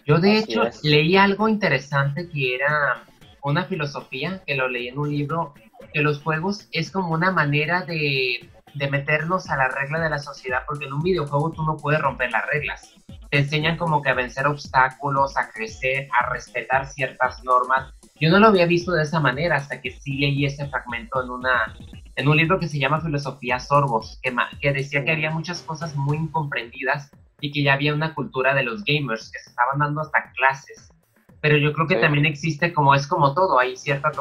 Yo 0.05 0.19
de 0.19 0.39
hecho 0.39 0.65
leí 0.83 1.17
algo 1.17 1.49
interesante 1.49 2.29
que 2.29 2.57
era 2.57 3.05
una 3.45 3.65
filosofía, 3.65 4.43
que 4.45 4.57
lo 4.57 4.69
leí 4.69 4.89
en 4.89 4.99
un 4.99 5.11
libro, 5.11 5.55
que 5.93 6.01
los 6.01 6.21
juegos 6.21 6.67
es 6.73 6.91
como 6.91 7.15
una 7.15 7.31
manera 7.31 7.83
de, 7.83 8.51
de 8.75 8.91
meternos 8.91 9.49
a 9.49 9.57
la 9.57 9.69
regla 9.69 10.01
de 10.01 10.11
la 10.11 10.19
sociedad, 10.19 10.65
porque 10.67 10.87
en 10.87 10.95
un 10.95 11.03
videojuego 11.03 11.53
tú 11.53 11.63
no 11.63 11.77
puedes 11.77 12.01
romper 12.01 12.33
las 12.33 12.45
reglas 12.47 12.97
te 13.33 13.39
enseñan 13.39 13.79
como 13.79 14.03
que 14.03 14.11
a 14.11 14.15
vencer 14.15 14.47
obstáculos, 14.47 15.39
a 15.39 15.51
crecer, 15.51 16.07
a 16.13 16.29
respetar 16.29 16.87
ciertas 16.87 17.43
normas. 17.43 17.95
Yo 18.21 18.29
no 18.29 18.39
lo 18.39 18.49
había 18.49 18.67
visto 18.67 18.93
de 18.93 19.05
esa 19.05 19.21
manera 19.21 19.57
hasta 19.57 19.81
que 19.81 19.91
sí 19.91 20.19
leí 20.19 20.45
ese 20.45 20.69
fragmento 20.69 21.23
en, 21.25 21.31
una, 21.31 21.75
en 22.15 22.29
un 22.29 22.37
libro 22.37 22.61
que 22.61 22.69
se 22.69 22.79
llama 22.79 23.01
Filosofía 23.01 23.59
Sorbos, 23.59 24.21
que, 24.23 24.37
que 24.61 24.75
decía 24.75 25.03
que 25.03 25.13
había 25.13 25.31
muchas 25.31 25.63
cosas 25.63 25.97
muy 25.97 26.19
incomprendidas 26.19 27.11
y 27.41 27.51
que 27.53 27.63
ya 27.63 27.73
había 27.73 27.95
una 27.95 28.15
cultura 28.15 28.55
de 28.55 28.65
los 28.65 28.85
gamers 28.85 29.33
que 29.33 29.39
se 29.39 29.49
estaban 29.49 29.79
dando 29.79 30.03
hasta 30.03 30.31
clases. 30.33 30.93
Pero 31.41 31.57
yo 31.57 31.73
creo 31.73 31.87
que 31.87 31.97
también 31.97 32.27
existe 32.27 32.75
como 32.75 32.95
es 32.95 33.07
como 33.07 33.33
todo, 33.33 33.59
hay 33.59 33.79
ciertas 33.79 34.15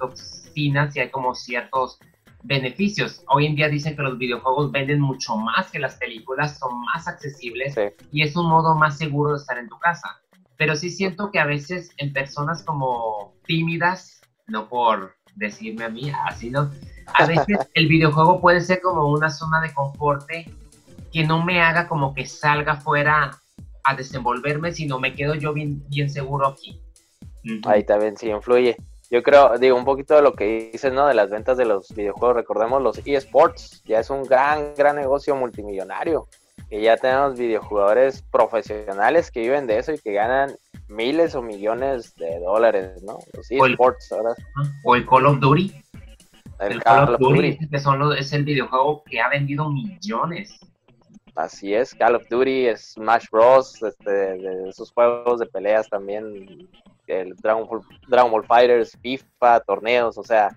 toxinas 0.00 0.96
y 0.96 0.98
hay 0.98 1.10
como 1.10 1.36
ciertos 1.36 2.00
beneficios. 2.42 3.22
Hoy 3.28 3.46
en 3.46 3.56
día 3.56 3.68
dicen 3.68 3.96
que 3.96 4.02
los 4.02 4.18
videojuegos 4.18 4.70
venden 4.70 5.00
mucho 5.00 5.36
más 5.36 5.70
que 5.70 5.78
las 5.78 5.96
películas, 5.96 6.58
son 6.58 6.80
más 6.84 7.08
accesibles 7.08 7.74
y 8.12 8.22
es 8.22 8.36
un 8.36 8.48
modo 8.48 8.74
más 8.74 8.98
seguro 8.98 9.32
de 9.32 9.38
estar 9.38 9.58
en 9.58 9.68
tu 9.68 9.78
casa. 9.78 10.20
Pero 10.56 10.74
sí 10.76 10.90
siento 10.90 11.30
que 11.30 11.38
a 11.38 11.46
veces 11.46 11.90
en 11.98 12.12
personas 12.12 12.62
como 12.62 13.34
tímidas, 13.46 14.20
no 14.46 14.68
por 14.68 15.14
decirme 15.36 15.84
a 15.84 15.88
mí 15.88 16.12
así, 16.26 16.50
¿no? 16.50 16.70
A 17.14 17.26
veces 17.26 17.58
el 17.74 17.88
videojuego 17.88 18.40
puede 18.40 18.60
ser 18.60 18.80
como 18.80 19.10
una 19.10 19.30
zona 19.30 19.60
de 19.60 19.72
confort 19.72 20.28
que 21.12 21.24
no 21.24 21.44
me 21.44 21.60
haga 21.60 21.88
como 21.88 22.14
que 22.14 22.26
salga 22.26 22.76
fuera 22.76 23.30
a 23.84 23.94
desenvolverme, 23.94 24.72
sino 24.72 24.98
me 24.98 25.14
quedo 25.14 25.34
yo 25.34 25.52
bien, 25.52 25.82
bien 25.88 26.10
seguro 26.10 26.48
aquí. 26.48 26.80
Ahí 27.64 27.84
también 27.84 28.16
sí 28.16 28.28
influye. 28.28 28.76
Yo 29.10 29.22
creo, 29.22 29.56
digo, 29.58 29.76
un 29.76 29.86
poquito 29.86 30.14
de 30.14 30.22
lo 30.22 30.34
que 30.34 30.70
dices, 30.72 30.92
¿no? 30.92 31.06
De 31.06 31.14
las 31.14 31.30
ventas 31.30 31.56
de 31.56 31.64
los 31.64 31.94
videojuegos, 31.94 32.36
recordemos 32.36 32.82
los 32.82 33.00
eSports, 33.06 33.82
ya 33.84 34.00
es 34.00 34.10
un 34.10 34.24
gran, 34.24 34.74
gran 34.76 34.96
negocio 34.96 35.34
multimillonario. 35.34 36.28
Y 36.70 36.82
ya 36.82 36.98
tenemos 36.98 37.38
videojugadores 37.38 38.22
profesionales 38.30 39.30
que 39.30 39.40
viven 39.40 39.66
de 39.66 39.78
eso 39.78 39.92
y 39.92 39.98
que 39.98 40.12
ganan 40.12 40.54
miles 40.88 41.34
o 41.34 41.40
millones 41.40 42.14
de 42.16 42.38
dólares, 42.40 43.02
¿no? 43.02 43.18
Los 43.32 43.50
eSports, 43.50 44.12
ahora. 44.12 44.34
O 44.84 44.94
el 44.94 45.06
Call 45.06 45.26
of 45.26 45.40
Duty. 45.40 45.72
El, 46.60 46.82
Call, 46.82 47.14
of 47.14 47.20
Duty, 47.20 47.58
Que 47.70 47.78
son 47.78 48.12
es 48.12 48.32
el 48.32 48.44
videojuego 48.44 49.02
que 49.04 49.20
ha 49.20 49.28
vendido 49.28 49.70
millones. 49.70 50.58
Así 51.34 51.72
es, 51.72 51.94
Call 51.94 52.16
of 52.16 52.28
Duty, 52.28 52.66
Smash 52.76 53.26
Bros, 53.30 53.82
este, 53.82 54.10
de 54.10 54.68
esos 54.68 54.92
juegos 54.92 55.38
de 55.38 55.46
peleas 55.46 55.88
también, 55.88 56.68
el 57.08 57.34
Dragon 57.36 57.66
Ball, 57.66 57.82
Dragon 58.08 58.30
Ball 58.30 58.46
Fighters, 58.46 58.96
FIFA, 59.00 59.60
torneos, 59.60 60.18
o 60.18 60.22
sea, 60.22 60.56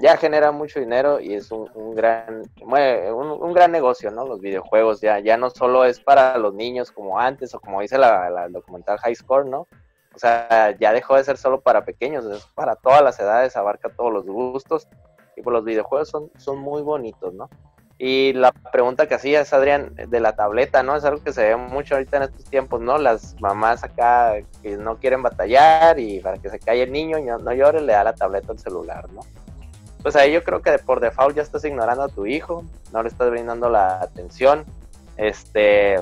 ya 0.00 0.16
genera 0.16 0.52
mucho 0.52 0.78
dinero 0.80 1.20
y 1.20 1.34
es 1.34 1.50
un, 1.50 1.94
gran 1.94 2.42
un, 2.60 3.52
gran 3.52 3.72
negocio, 3.72 4.10
¿no? 4.10 4.26
Los 4.26 4.40
videojuegos 4.40 5.00
ya, 5.00 5.18
ya 5.18 5.36
no 5.36 5.50
solo 5.50 5.84
es 5.84 6.00
para 6.00 6.38
los 6.38 6.54
niños 6.54 6.92
como 6.92 7.18
antes 7.18 7.54
o 7.54 7.60
como 7.60 7.80
dice 7.80 7.98
la, 7.98 8.30
la 8.30 8.48
documental 8.48 8.98
High 8.98 9.16
Score, 9.16 9.46
¿no? 9.46 9.66
O 10.14 10.18
sea, 10.18 10.76
ya 10.78 10.92
dejó 10.92 11.16
de 11.16 11.24
ser 11.24 11.36
solo 11.36 11.60
para 11.60 11.84
pequeños, 11.84 12.24
es 12.26 12.44
para 12.54 12.76
todas 12.76 13.02
las 13.02 13.18
edades, 13.20 13.56
abarca 13.56 13.88
todos 13.90 14.12
los 14.12 14.26
gustos 14.26 14.88
y 15.36 15.42
pues 15.42 15.52
los 15.52 15.64
videojuegos 15.64 16.08
son, 16.08 16.30
son 16.36 16.58
muy 16.58 16.82
bonitos, 16.82 17.32
¿no? 17.34 17.48
Y 18.02 18.32
la 18.32 18.50
pregunta 18.50 19.06
que 19.06 19.14
hacías, 19.14 19.52
Adrián, 19.52 19.94
de 19.94 20.20
la 20.20 20.34
tableta, 20.34 20.82
¿no? 20.82 20.96
Es 20.96 21.04
algo 21.04 21.22
que 21.22 21.34
se 21.34 21.44
ve 21.44 21.56
mucho 21.56 21.96
ahorita 21.96 22.16
en 22.16 22.22
estos 22.22 22.46
tiempos, 22.46 22.80
¿no? 22.80 22.96
Las 22.96 23.38
mamás 23.42 23.84
acá 23.84 24.36
que 24.62 24.78
no 24.78 24.96
quieren 24.96 25.22
batallar 25.22 25.98
y 26.00 26.18
para 26.20 26.38
que 26.38 26.48
se 26.48 26.58
calle 26.58 26.84
el 26.84 26.92
niño 26.92 27.18
y 27.18 27.24
no, 27.24 27.52
llore, 27.52 27.82
le 27.82 27.92
da 27.92 28.04
la 28.04 28.14
tableta 28.14 28.52
al 28.52 28.58
celular, 28.58 29.12
¿no? 29.12 29.20
Pues 30.02 30.16
ahí 30.16 30.32
yo 30.32 30.42
creo 30.42 30.62
que 30.62 30.78
por 30.78 31.00
default 31.00 31.36
ya 31.36 31.42
estás 31.42 31.62
ignorando 31.66 32.04
a 32.04 32.08
tu 32.08 32.24
hijo, 32.24 32.64
no 32.90 33.02
le 33.02 33.10
estás 33.10 33.30
brindando 33.30 33.68
la 33.68 34.00
atención. 34.00 34.64
Este, 35.18 35.96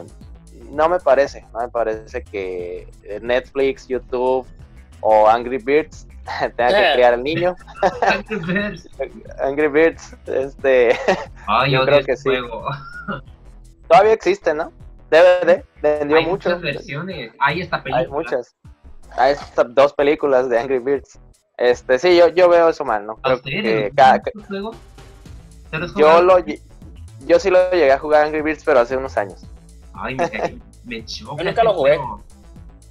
no 0.70 0.88
me 0.88 1.00
parece, 1.00 1.44
no 1.52 1.58
me 1.58 1.68
parece 1.68 2.22
que 2.22 2.86
Netflix, 3.22 3.88
YouTube 3.88 4.46
o 5.00 5.28
Angry 5.28 5.58
Birds 5.58 6.06
tenga 6.56 6.68
que 6.68 6.92
criar 6.94 7.14
al 7.14 7.22
niño. 7.22 7.56
Angry 8.02 8.36
Birds. 8.36 8.88
Angry 9.40 9.68
Birds, 9.68 10.16
este. 10.26 10.98
Ay, 11.46 11.72
yo 11.72 11.84
creo 11.84 12.04
que 12.04 12.16
sí. 12.16 12.30
Todavía 13.88 14.12
existe, 14.12 14.54
¿no? 14.54 14.72
DVD, 15.10 15.64
vendió 15.80 16.18
Hay 16.18 16.26
muchas 16.26 16.60
versiones. 16.60 17.32
Hay 17.38 17.62
esta 17.62 17.82
película. 17.82 18.04
Hay 18.04 18.08
muchas. 18.08 18.54
Hay 19.16 19.34
dos 19.70 19.94
películas 19.94 20.48
de 20.50 20.58
Angry 20.58 20.78
Birds. 20.78 21.18
Este, 21.56 21.98
sí, 21.98 22.16
yo, 22.16 22.28
yo 22.28 22.48
veo 22.48 22.68
eso 22.68 22.84
mal, 22.84 23.06
¿no? 23.06 23.16
Creo 23.16 23.40
que 23.40 23.90
cada, 23.96 24.20
juego? 24.46 24.72
Yo 25.96 26.22
lo 26.22 26.38
yo 27.26 27.40
sí 27.40 27.50
lo 27.50 27.70
llegué 27.70 27.92
a 27.92 27.98
jugar 27.98 28.26
Angry 28.26 28.42
Birds, 28.42 28.62
pero 28.64 28.80
hace 28.80 28.96
unos 28.96 29.16
años. 29.16 29.44
Ay, 29.92 30.14
me, 30.14 30.60
me 30.84 31.04
choca. 31.04 31.42
Yo 31.42 31.48
nunca 31.48 31.64
lo 31.64 31.74
jugué. 31.74 31.98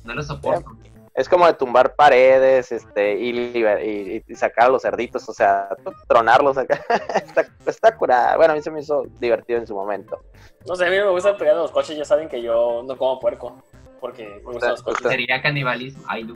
No 0.03 0.13
lo 0.13 0.24
soporto 0.24 0.77
es 1.17 1.27
como 1.27 1.47
de 1.47 1.53
tumbar 1.55 1.95
paredes 1.95 2.71
este 2.71 3.17
y, 3.17 4.24
y, 4.27 4.36
sacar 4.36 4.67
a 4.67 4.69
los 4.69 4.83
cerditos, 4.83 5.27
o 5.27 5.33
sea, 5.33 5.67
tronarlos 6.07 6.59
acá. 6.59 6.79
está, 7.15 7.47
está 7.65 7.97
curada. 7.97 8.38
Bueno, 8.38 8.53
a 8.53 8.55
mí 8.55 8.62
se 8.62 8.69
me 8.69 8.81
hizo 8.81 9.03
divertido 9.19 9.57
en 9.57 9.65
su 9.65 9.74
momento. 9.74 10.21
No 10.67 10.75
sé, 10.75 10.86
a 10.86 10.89
mí 10.91 10.95
me 10.95 11.09
gusta 11.09 11.36
pegar 11.36 11.55
los 11.55 11.71
coches, 11.71 11.97
ya 11.97 12.05
saben 12.05 12.29
que 12.29 12.39
yo 12.39 12.83
no 12.86 12.95
como 12.97 13.19
puerco, 13.19 13.63
porque 14.00 14.41
me 14.45 14.53
gustan 14.53 14.69
los 14.69 14.83
coches. 14.83 15.07
Sería 15.07 15.41
canibalismo. 15.41 16.03
Ay, 16.07 16.24
no. 16.24 16.36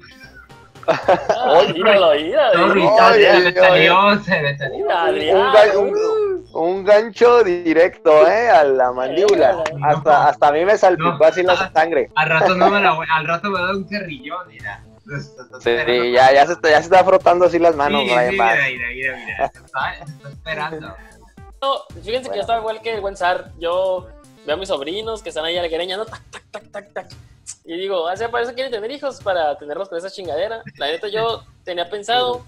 Ay, 0.88 1.74
míralo, 1.74 2.14
míralo. 2.16 2.68
No, 2.68 3.14
se 3.14 3.54
salió, 3.54 4.20
se 4.24 4.58
salió. 4.58 5.80
Un, 5.80 6.41
gancho 6.84 7.44
directo, 7.44 8.28
¿eh? 8.28 8.50
A 8.50 8.64
la 8.64 8.92
mandíbula. 8.92 9.64
hasta, 9.84 10.28
hasta 10.28 10.48
a 10.48 10.52
mí 10.52 10.66
me 10.66 10.78
salpicó 10.78 11.26
así 11.26 11.44
la 11.44 11.72
sangre. 11.72 12.10
Al 12.16 12.30
rato, 12.30 12.56
no 12.56 12.70
me 12.70 12.82
la, 12.82 12.98
al 13.10 13.28
rato 13.28 13.50
me 13.50 13.60
da 13.60 13.72
un 13.72 13.84
carrillón, 13.86 14.48
mira. 14.48 14.84
Sí, 15.60 16.12
ya, 16.14 16.32
ya, 16.34 16.46
se 16.46 16.54
está, 16.54 16.70
ya 16.70 16.78
se 16.78 16.84
está 16.84 17.04
frotando 17.04 17.46
así 17.46 17.60
las 17.60 17.76
manos, 17.76 18.02
sí, 18.04 18.10
sí, 18.10 18.16
mira, 18.16 18.30
mira, 18.32 18.68
mira, 18.68 19.18
mira. 19.18 19.46
Está, 19.46 19.94
está 19.94 20.30
esperando. 20.30 20.96
No, 21.62 21.84
fíjense 22.04 22.30
que 22.30 22.36
yo 22.36 22.42
estaba 22.42 22.60
igual 22.60 22.82
que 22.82 22.94
el 22.94 23.02
buen 23.02 23.16
Sar. 23.16 23.52
Yo 23.60 24.08
veo 24.46 24.56
a 24.56 24.58
mis 24.58 24.70
sobrinos 24.70 25.22
que 25.22 25.30
están 25.30 25.46
ahí 25.46 25.58
a 25.58 25.62
la 25.62 25.70
quereña, 25.70 25.98
¿no? 25.98 26.06
Tac, 26.06 26.22
tac, 26.32 26.44
tac, 26.52 26.72
tac, 26.72 26.94
tac. 26.94 27.12
Y 27.66 27.78
digo, 27.78 28.08
hace 28.08 28.30
para 28.30 28.44
eso 28.44 28.54
quieren 28.54 28.72
tener 28.72 28.90
hijos, 28.92 29.22
para 29.22 29.58
tenerlos 29.58 29.90
con 29.90 29.98
esa 29.98 30.10
chingadera. 30.10 30.62
La 30.78 30.88
neta, 30.88 31.08
yo 31.08 31.44
tenía 31.64 31.90
pensado 31.90 32.44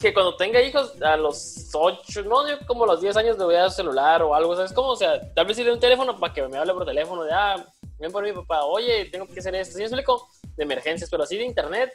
que 0.00 0.12
cuando 0.12 0.36
tenga 0.36 0.60
hijos, 0.62 1.00
a 1.02 1.16
los 1.16 1.70
8, 1.72 2.22
no, 2.24 2.48
yo 2.48 2.58
como 2.66 2.84
a 2.84 2.88
los 2.88 3.00
10 3.00 3.16
años 3.16 3.38
le 3.38 3.44
voy 3.44 3.54
a 3.54 3.62
dar 3.62 3.70
celular 3.70 4.22
o 4.22 4.34
algo, 4.34 4.54
¿sabes 4.56 4.72
cómo? 4.72 4.90
O 4.90 4.96
sea, 4.96 5.32
tal 5.34 5.46
vez 5.46 5.56
si 5.56 5.64
le 5.64 5.72
un 5.72 5.80
teléfono 5.80 6.18
para 6.18 6.32
que 6.32 6.46
me 6.46 6.58
hable 6.58 6.72
por 6.72 6.84
teléfono, 6.84 7.24
de, 7.24 7.32
ah, 7.32 7.64
ven 7.98 8.12
por 8.12 8.24
mi 8.24 8.32
papá, 8.32 8.64
oye, 8.64 9.06
tengo 9.06 9.26
que 9.26 9.40
hacer 9.40 9.54
esto. 9.54 9.76
Sí, 9.76 9.82
explico, 9.82 10.28
de 10.56 10.64
emergencias, 10.64 11.08
pero 11.10 11.22
así 11.22 11.36
de 11.36 11.44
internet, 11.44 11.92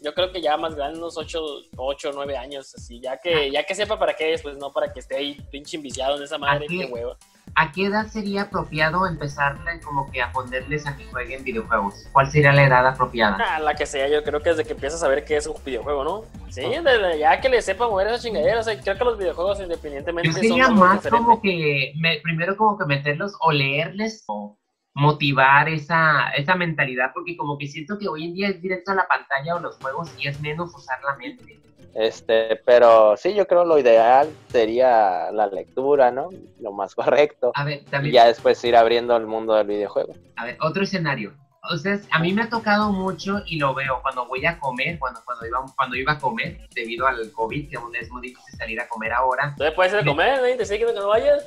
yo 0.00 0.12
creo 0.14 0.30
que 0.30 0.40
ya 0.40 0.56
más 0.56 0.74
grande, 0.74 0.98
unos 0.98 1.16
8, 1.16 1.40
8 1.76 2.10
9 2.14 2.36
años, 2.36 2.74
así, 2.74 3.00
ya 3.00 3.18
que, 3.18 3.50
ya 3.50 3.64
que 3.64 3.74
sepa 3.74 3.98
para 3.98 4.14
qué 4.14 4.34
es, 4.34 4.42
pues 4.42 4.56
no 4.56 4.72
para 4.72 4.92
que 4.92 5.00
esté 5.00 5.16
ahí 5.16 5.40
pinche 5.50 5.76
enviciado 5.76 6.16
en 6.16 6.22
esa 6.22 6.38
madre, 6.38 6.66
qué 6.68 6.84
hueva. 6.86 7.16
¿A 7.56 7.72
qué 7.72 7.86
edad 7.86 8.06
sería 8.06 8.42
apropiado 8.42 9.06
empezarle 9.06 9.80
como 9.80 10.10
que 10.10 10.20
a 10.22 10.30
ponerles 10.30 10.86
a 10.86 10.96
que 10.96 11.06
jueguen 11.06 11.42
videojuegos? 11.42 12.06
¿Cuál 12.12 12.30
sería 12.30 12.52
la 12.52 12.64
edad 12.64 12.86
apropiada? 12.86 13.38
Ah, 13.40 13.58
la 13.58 13.74
que 13.74 13.86
sea, 13.86 14.08
yo 14.08 14.22
creo 14.22 14.40
que 14.40 14.50
desde 14.50 14.64
que 14.64 14.72
empiezas 14.72 15.02
a 15.02 15.08
ver 15.08 15.24
qué 15.24 15.38
es 15.38 15.46
un 15.46 15.56
videojuego, 15.64 16.04
¿no? 16.04 16.24
Sí, 16.50 16.62
desde 16.62 17.18
ya 17.18 17.40
que 17.40 17.48
le 17.48 17.60
sepa 17.62 17.88
mover 17.88 18.08
esa 18.08 18.18
chingadera, 18.18 18.60
o 18.60 18.62
sea, 18.62 18.80
creo 18.80 18.96
que 18.96 19.04
los 19.04 19.18
videojuegos 19.18 19.60
independientemente 19.60 20.28
yo 20.28 20.34
sería 20.34 20.68
más 20.68 21.06
como 21.08 21.40
que, 21.40 21.92
primero 22.22 22.56
como 22.56 22.78
que 22.78 22.84
meterlos 22.84 23.32
o 23.40 23.50
leerles 23.50 24.24
o 24.28 24.58
motivar 24.96 25.68
esa, 25.68 26.30
esa 26.30 26.54
mentalidad, 26.54 27.10
porque 27.12 27.36
como 27.36 27.58
que 27.58 27.66
siento 27.66 27.98
que 27.98 28.08
hoy 28.08 28.24
en 28.24 28.34
día 28.34 28.48
es 28.48 28.62
directo 28.62 28.92
a 28.92 28.94
la 28.94 29.06
pantalla 29.06 29.54
o 29.54 29.60
los 29.60 29.76
juegos 29.76 30.10
y 30.18 30.26
es 30.26 30.40
menos 30.40 30.74
usar 30.74 30.98
la 31.04 31.14
mente. 31.16 31.60
Este, 31.94 32.56
pero 32.64 33.14
sí, 33.18 33.34
yo 33.34 33.46
creo 33.46 33.66
lo 33.66 33.78
ideal 33.78 34.26
sería 34.48 35.30
la 35.32 35.48
lectura, 35.48 36.10
¿no? 36.10 36.30
Lo 36.60 36.72
más 36.72 36.94
correcto. 36.94 37.52
A 37.54 37.64
ver, 37.64 37.84
también. 37.90 38.14
Y 38.14 38.16
ya 38.16 38.26
después 38.26 38.64
ir 38.64 38.74
abriendo 38.74 39.14
el 39.18 39.26
mundo 39.26 39.54
del 39.54 39.66
videojuego. 39.66 40.14
A 40.36 40.46
ver, 40.46 40.56
otro 40.62 40.82
escenario. 40.84 41.34
O 41.70 41.76
sea, 41.76 42.00
a 42.12 42.18
mí 42.18 42.32
me 42.32 42.42
ha 42.42 42.48
tocado 42.48 42.90
mucho 42.90 43.42
y 43.44 43.58
lo 43.58 43.74
veo 43.74 44.00
cuando 44.00 44.26
voy 44.26 44.46
a 44.46 44.58
comer, 44.58 44.98
cuando, 44.98 45.20
cuando, 45.26 45.46
iba, 45.46 45.62
cuando 45.76 45.96
iba 45.96 46.12
a 46.12 46.18
comer, 46.18 46.68
debido 46.74 47.06
al 47.06 47.30
COVID, 47.32 47.68
que 47.68 47.76
aún 47.76 47.94
es 47.96 48.10
muy 48.10 48.22
difícil 48.22 48.56
salir 48.56 48.80
a 48.80 48.88
comer 48.88 49.12
ahora. 49.12 49.48
Entonces 49.50 49.74
puedes 49.74 49.92
ir 49.92 49.98
a 49.98 50.04
comer, 50.04 50.40
¿no? 50.40 50.56
¿Te 50.56 50.64
sé 50.64 50.78
que 50.78 50.86
no 50.90 51.08
vayas? 51.08 51.44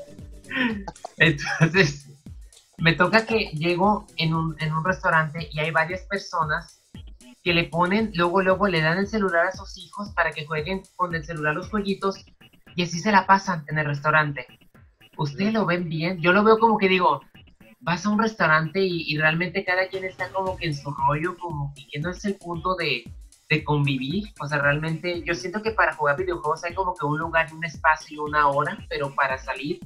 Entonces, 1.18 2.09
me 2.82 2.94
toca 2.94 3.26
que 3.26 3.52
llego 3.54 4.06
en 4.18 4.34
un, 4.34 4.56
en 4.60 4.74
un 4.74 4.84
restaurante 4.84 5.50
y 5.52 5.60
hay 5.60 5.72
varias 5.72 6.02
personas 6.04 6.82
que 7.44 7.54
le 7.54 7.66
ponen, 7.66 8.12
luego, 8.16 8.42
luego 8.42 8.68
le 8.68 8.82
dan 8.82 8.98
el 8.98 9.08
celular 9.08 9.48
a 9.48 9.52
sus 9.52 9.78
hijos 9.78 10.12
para 10.12 10.32
que 10.32 10.46
jueguen 10.46 10.84
con 10.96 11.16
el 11.16 11.24
celular 11.24 11.56
los 11.56 11.70
jueguitos 11.70 12.26
y 12.76 12.84
así 12.84 13.00
se 13.00 13.12
la 13.12 13.26
pasan 13.26 13.66
en 13.68 13.80
el 13.80 13.86
restaurante. 13.86 14.46
Ustedes 15.18 15.54
lo 15.54 15.66
ven 15.66 15.90
bien, 15.90 16.20
yo 16.22 16.32
lo 16.32 16.44
veo 16.44 16.60
como 16.60 16.78
que 16.78 16.88
digo, 16.88 17.22
vas 17.80 18.06
a 18.06 18.10
un 18.10 18.20
restaurante 18.20 18.82
y, 18.82 19.18
realmente 19.18 19.66
cada 19.66 19.88
quien 19.88 20.04
está 20.04 20.30
como 20.32 20.58
que 20.58 20.68
en 20.68 20.76
su 20.76 20.92
rollo, 20.92 21.38
como 21.38 21.74
que 21.92 22.00
no 22.00 22.12
es 22.12 22.24
el 22.26 22.36
punto 22.36 22.76
de, 22.76 23.04
de 23.50 23.64
convivir. 23.64 24.30
O 24.40 24.48
sea, 24.48 24.60
realmente 24.60 25.24
yo 25.24 25.34
siento 25.34 25.62
que 25.62 25.72
para 25.72 25.94
jugar 25.94 26.18
videojuegos 26.18 26.64
hay 26.64 26.74
como 26.74 26.94
que 26.94 27.06
un 27.06 27.18
lugar, 27.18 27.52
un 27.54 27.64
espacio 27.64 28.16
y 28.16 28.20
una 28.20 28.48
hora, 28.48 28.78
pero 28.90 29.14
para 29.14 29.38
salir 29.38 29.80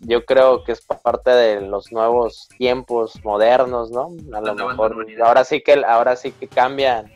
yo 0.00 0.24
creo 0.24 0.64
que 0.64 0.72
es 0.72 0.82
parte 0.82 1.30
de 1.30 1.60
los 1.60 1.92
nuevos 1.92 2.48
tiempos 2.56 3.22
modernos, 3.24 3.90
¿no? 3.90 4.10
A 4.34 4.40
lo 4.40 4.54
mejor 4.54 5.06
ahora 5.22 5.44
sí 5.44 5.62
que 5.62 5.82
ahora 5.86 6.16
sí 6.16 6.32
que 6.32 6.48
cambian 6.48 7.12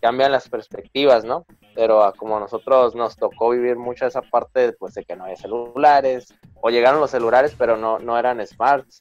cambian 0.00 0.32
las 0.32 0.48
perspectivas, 0.48 1.24
¿no? 1.24 1.46
Pero 1.74 2.12
como 2.16 2.36
a 2.36 2.40
nosotros 2.40 2.94
nos 2.94 3.16
tocó 3.16 3.50
vivir 3.50 3.76
mucho 3.76 4.06
esa 4.06 4.22
parte 4.22 4.72
pues 4.72 4.94
de 4.94 5.04
que 5.04 5.16
no 5.16 5.24
había 5.24 5.36
celulares 5.36 6.32
o 6.60 6.70
llegaron 6.70 7.00
los 7.00 7.10
celulares 7.10 7.54
pero 7.58 7.76
no 7.76 7.98
no 7.98 8.18
eran 8.18 8.44
smarts. 8.46 9.00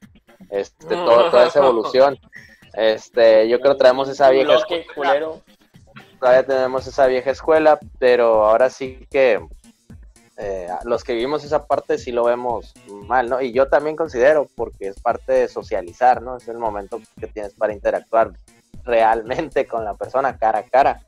este, 0.50 0.96
todo, 0.96 1.30
toda 1.30 1.48
esa 1.48 1.60
evolución. 1.60 2.18
Este, 2.74 3.48
yo 3.48 3.60
creo 3.60 3.74
que 3.74 3.80
traemos 3.80 4.10
esa 4.10 4.30
vieja 4.30 4.56
escuela. 4.56 5.32
Todavía 6.20 6.46
tenemos 6.46 6.88
esa 6.88 7.06
vieja 7.08 7.32
escuela, 7.32 7.80
pero 8.00 8.46
ahora 8.46 8.70
sí 8.70 9.06
que 9.12 9.40
eh, 10.38 10.68
los 10.86 11.04
que 11.04 11.14
vivimos 11.14 11.44
esa 11.44 11.66
parte 11.66 11.98
sí 11.98 12.12
lo 12.12 12.24
vemos 12.24 12.74
mal, 12.88 13.30
¿no? 13.30 13.42
Y 13.42 13.52
yo 13.52 13.68
también 13.68 13.96
considero, 13.96 14.48
porque 14.56 14.88
es 14.88 15.00
parte 15.00 15.32
de 15.34 15.48
socializar, 15.48 16.22
¿no? 16.22 16.38
Es 16.38 16.48
el 16.48 16.58
momento 16.58 17.00
que 17.20 17.28
tienes 17.28 17.54
para 17.54 17.74
interactuar 17.74 18.32
realmente 18.84 19.68
con 19.68 19.86
la 19.86 19.94
persona 19.94 20.38
cara 20.38 20.60
a 20.60 20.64
cara. 20.64 21.02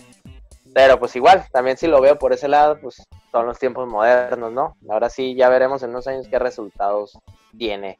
Pero 0.74 1.00
pues 1.00 1.16
igual, 1.16 1.46
también 1.52 1.78
si 1.78 1.88
lo 1.88 2.02
veo 2.02 2.20
por 2.20 2.34
ese 2.34 2.48
lado, 2.48 2.78
pues 2.80 3.02
son 3.32 3.46
los 3.46 3.58
tiempos 3.58 3.88
modernos, 3.88 4.52
¿no? 4.52 4.76
Ahora 4.90 5.10
sí, 5.10 5.36
ya 5.36 5.50
veremos 5.50 5.82
en 5.84 5.90
unos 5.90 6.08
años 6.08 6.28
qué 6.28 6.38
resultados 6.38 7.18
tiene 7.58 8.00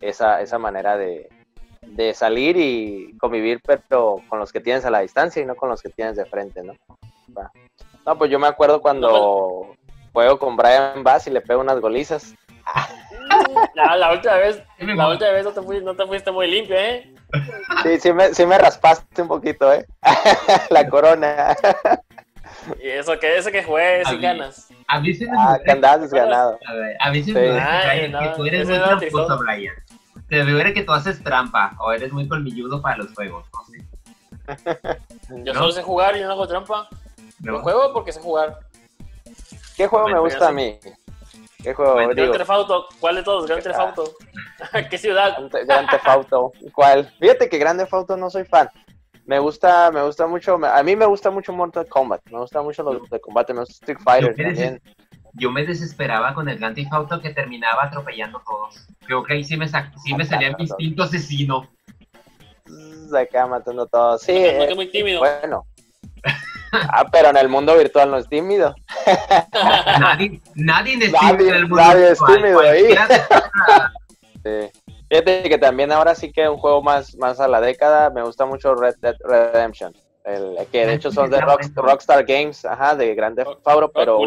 esa, 0.00 0.42
esa 0.42 0.58
manera 0.58 0.96
de, 0.96 1.28
de 1.82 2.14
salir 2.14 2.56
y 2.56 3.16
convivir, 3.18 3.60
pero 3.64 4.16
con 4.28 4.38
los 4.38 4.52
que 4.52 4.60
tienes 4.60 4.84
a 4.84 4.90
la 4.90 5.00
distancia 5.00 5.42
y 5.42 5.46
no 5.46 5.56
con 5.56 5.68
los 5.68 5.80
que 5.80 5.90
tienes 5.90 6.16
de 6.16 6.26
frente, 6.26 6.62
¿no? 6.62 6.74
No, 8.04 8.18
pues 8.18 8.30
yo 8.30 8.38
me 8.38 8.46
acuerdo 8.46 8.80
cuando 8.80 9.76
juego 10.12 10.38
con 10.38 10.56
Brian 10.56 11.02
Bass 11.02 11.26
y 11.26 11.30
le 11.30 11.40
pego 11.40 11.60
unas 11.60 11.80
golizas. 11.80 12.34
la 13.74 14.12
última 14.12 14.34
vez, 14.36 14.62
la 14.78 15.08
última 15.08 15.30
vez 15.30 15.44
no 15.44 15.52
te, 15.52 15.62
fuiste, 15.62 15.84
no 15.84 15.94
te 15.94 16.06
fuiste 16.06 16.30
muy 16.30 16.50
limpio, 16.50 16.76
¿eh? 16.76 17.12
Sí, 17.82 18.00
sí 18.00 18.12
me, 18.12 18.34
sí 18.34 18.46
me 18.46 18.58
raspaste 18.58 19.22
un 19.22 19.28
poquito, 19.28 19.72
¿eh? 19.72 19.86
la 20.70 20.88
corona. 20.88 21.56
¿Y 22.82 22.88
eso 22.88 23.18
que 23.18 23.36
eso 23.36 23.50
que 23.50 23.62
juegue 23.62 24.04
sin 24.06 24.20
ganas? 24.20 24.68
A 24.86 25.00
mí 25.00 25.14
se 25.14 25.26
me 25.26 25.32
Ah, 25.38 25.58
que 25.64 25.70
andabas 25.70 26.02
desganado. 26.02 26.58
A, 26.66 26.72
ver, 26.74 26.96
a 27.00 27.10
mí 27.10 27.22
se 27.22 27.32
me 27.32 27.40
sí. 27.40 27.48
Brian, 27.48 28.22
que 28.22 28.36
tú 28.36 28.44
eres 28.46 28.68
muy 28.68 28.78
tramposo, 28.78 29.38
Brian. 29.38 29.74
Te 30.28 30.42
veo 30.42 30.74
que 30.74 30.82
tú 30.82 30.92
haces 30.92 31.22
trampa 31.22 31.74
o 31.78 31.92
eres 31.92 32.12
muy 32.12 32.28
colmilludo 32.28 32.82
para 32.82 32.98
los 32.98 33.14
juegos, 33.14 33.46
no 33.52 33.64
sé. 33.64 34.98
Yo 35.44 35.52
¿No? 35.52 35.60
solo 35.60 35.72
sé 35.72 35.82
jugar 35.82 36.16
y 36.16 36.20
no 36.20 36.32
hago 36.32 36.46
trampa. 36.46 36.88
No. 37.40 37.52
Lo 37.52 37.62
juego 37.62 37.92
porque 37.92 38.12
sé 38.12 38.20
jugar. 38.20 38.58
¿Qué 39.78 39.86
juego 39.86 40.08
me 40.08 40.18
gusta 40.18 40.48
a 40.48 40.52
mí? 40.52 40.76
¿Qué 41.62 41.72
juego? 41.72 41.94
Bueno, 41.94 42.12
Gran 42.12 42.32
Theft 42.32 42.50
Auto. 42.50 42.88
¿Cuál 42.98 43.14
de 43.14 43.22
todos? 43.22 43.46
Gran 43.46 43.62
Theft 43.62 43.78
Auto. 43.78 44.12
¿Qué 44.90 44.98
ciudad? 44.98 45.38
Gran 45.66 45.86
Theft 45.86 46.06
Auto. 46.06 46.52
¿Cuál? 46.74 47.08
Fíjate 47.20 47.48
que 47.48 47.58
Gran 47.58 47.78
Theft 47.78 47.94
Auto 47.94 48.16
no 48.16 48.28
soy 48.28 48.44
fan. 48.44 48.68
Me 49.24 49.38
gusta, 49.38 49.92
me 49.92 50.02
gusta 50.02 50.26
mucho, 50.26 50.58
a 50.64 50.82
mí 50.82 50.96
me 50.96 51.04
gusta 51.04 51.30
mucho 51.30 51.52
Mortal 51.52 51.86
Kombat, 51.86 52.22
me 52.30 52.38
gusta 52.38 52.62
mucho 52.62 52.82
los 52.82 53.08
de 53.10 53.20
combate, 53.20 53.52
me 53.52 53.60
gusta 53.60 53.74
Street 53.74 53.98
Fighter 54.02 54.34
yo 54.34 54.42
también. 54.42 54.82
Yo 55.34 55.50
me 55.52 55.64
desesperaba 55.64 56.34
con 56.34 56.48
el 56.48 56.58
Grand 56.58 56.74
Theft 56.74 56.92
Auto 56.92 57.20
que 57.20 57.30
terminaba 57.30 57.84
atropellando 57.84 58.38
a 58.38 58.42
todos. 58.42 58.88
Creo 59.06 59.22
que 59.22 59.34
ahí 59.34 59.44
sí 59.44 59.56
me, 59.56 59.68
sí 59.68 60.14
me 60.16 60.24
salía 60.24 60.56
mi 60.56 60.64
instinto 60.64 61.04
asesino. 61.04 61.70
Se 63.10 63.18
acá 63.18 63.46
matando 63.46 63.82
a 63.82 63.86
todos. 63.86 64.22
Sí, 64.22 64.32
es 64.34 64.74
muy 64.74 64.90
tímido. 64.90 65.20
Bueno. 65.20 65.64
Ah, 66.72 67.06
pero 67.10 67.30
en 67.30 67.36
el 67.36 67.48
mundo 67.48 67.76
virtual 67.76 68.10
no 68.10 68.18
es 68.18 68.28
tímido. 68.28 68.74
nadie, 70.00 70.40
nadie 70.54 70.94
es 70.94 71.00
tímido 71.00 71.22
nadie, 71.22 71.48
en 71.48 71.54
el 71.54 71.68
mundo 71.68 71.82
nadie 71.82 72.06
virtual. 72.08 72.30
es 72.30 72.42
tímido 72.42 72.60
ahí. 72.60 72.94
sí. 74.72 74.80
Fíjate 75.08 75.48
que 75.48 75.58
también 75.58 75.90
ahora 75.90 76.14
sí 76.14 76.30
que 76.30 76.48
un 76.48 76.58
juego 76.58 76.82
más, 76.82 77.16
más 77.16 77.40
a 77.40 77.48
la 77.48 77.60
década, 77.60 78.10
me 78.10 78.22
gusta 78.22 78.44
mucho 78.44 78.74
Red 78.74 78.96
Dead 79.00 79.16
Redemption. 79.20 79.94
El, 80.24 80.58
que 80.70 80.86
de 80.86 80.94
hecho 80.94 81.10
son 81.10 81.30
de 81.30 81.40
Rock, 81.40 81.62
Rockstar 81.74 82.24
Games, 82.26 82.64
ajá, 82.66 82.94
de 82.94 83.14
Grande 83.14 83.46
Fabro, 83.62 83.90
pero 83.90 84.20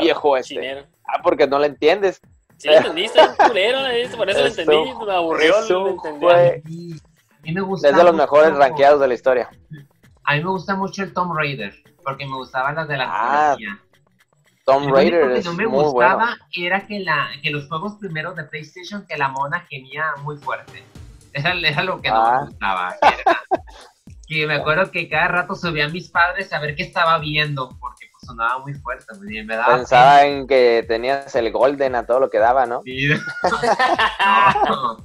viejo 0.00 0.36
este. 0.36 0.84
Ah, 1.06 1.20
porque 1.22 1.46
no 1.46 1.58
lo 1.58 1.64
entiendes. 1.64 2.20
Sí, 2.58 2.68
entendiste, 2.68 3.20
culero, 3.48 3.78
por 4.16 4.28
eso 4.28 4.40
lo 4.40 4.46
entendí, 4.46 5.06
me 5.06 5.12
aburrió, 5.12 5.54
lo 5.68 5.88
entendí. 5.88 7.00
Me 7.44 7.60
gusta 7.60 7.88
es 7.88 7.96
de 7.96 8.04
los 8.04 8.14
mejores 8.14 8.54
rankeados 8.54 9.00
de 9.00 9.08
la 9.08 9.14
historia. 9.14 9.48
A 10.26 10.34
mí 10.34 10.42
me 10.42 10.50
gusta 10.50 10.74
mucho 10.74 11.02
el 11.04 11.12
Tomb 11.12 11.34
Raider, 11.36 11.72
porque 12.02 12.26
me 12.26 12.34
gustaban 12.34 12.74
las 12.74 12.88
de 12.88 12.96
la 12.96 13.06
ah, 13.08 13.56
Tomb 14.64 14.92
Raider 14.92 15.26
Lo 15.28 15.34
que 15.34 15.42
no 15.42 15.52
me 15.54 15.66
gustaba 15.66 16.36
era 16.52 16.86
que, 16.86 16.98
la, 17.00 17.28
que 17.42 17.50
los 17.50 17.68
juegos 17.68 17.94
primeros 18.00 18.34
de 18.34 18.42
PlayStation, 18.44 19.06
que 19.06 19.16
la 19.16 19.28
mona 19.28 19.60
gemía 19.70 20.04
muy 20.22 20.36
fuerte. 20.36 20.82
Era, 21.32 21.52
era 21.54 21.84
lo 21.84 22.00
que 22.00 22.10
no 22.10 22.22
me 22.22 22.28
Ah. 22.28 22.44
gustaba. 22.46 22.94
Era- 23.00 23.40
que 24.28 24.44
me 24.44 24.54
acuerdo 24.54 24.90
que 24.90 25.08
cada 25.08 25.28
rato 25.28 25.54
subían 25.54 25.92
mis 25.92 26.10
padres 26.10 26.52
a 26.52 26.58
ver 26.58 26.74
qué 26.74 26.82
estaba 26.82 27.18
viendo, 27.18 27.68
porque 27.78 28.08
pues, 28.10 28.24
sonaba 28.26 28.58
muy 28.58 28.74
fuerte. 28.74 29.06
me 29.20 29.44
daba 29.54 29.76
Pensaba 29.76 30.24
en 30.24 30.48
que 30.48 30.84
tenías 30.88 31.32
el 31.36 31.52
Golden 31.52 31.94
a 31.94 32.04
todo 32.06 32.18
lo 32.18 32.28
que 32.30 32.38
daba, 32.38 32.66
¿no? 32.66 32.82
Sí. 32.82 33.08
No, 34.68 34.96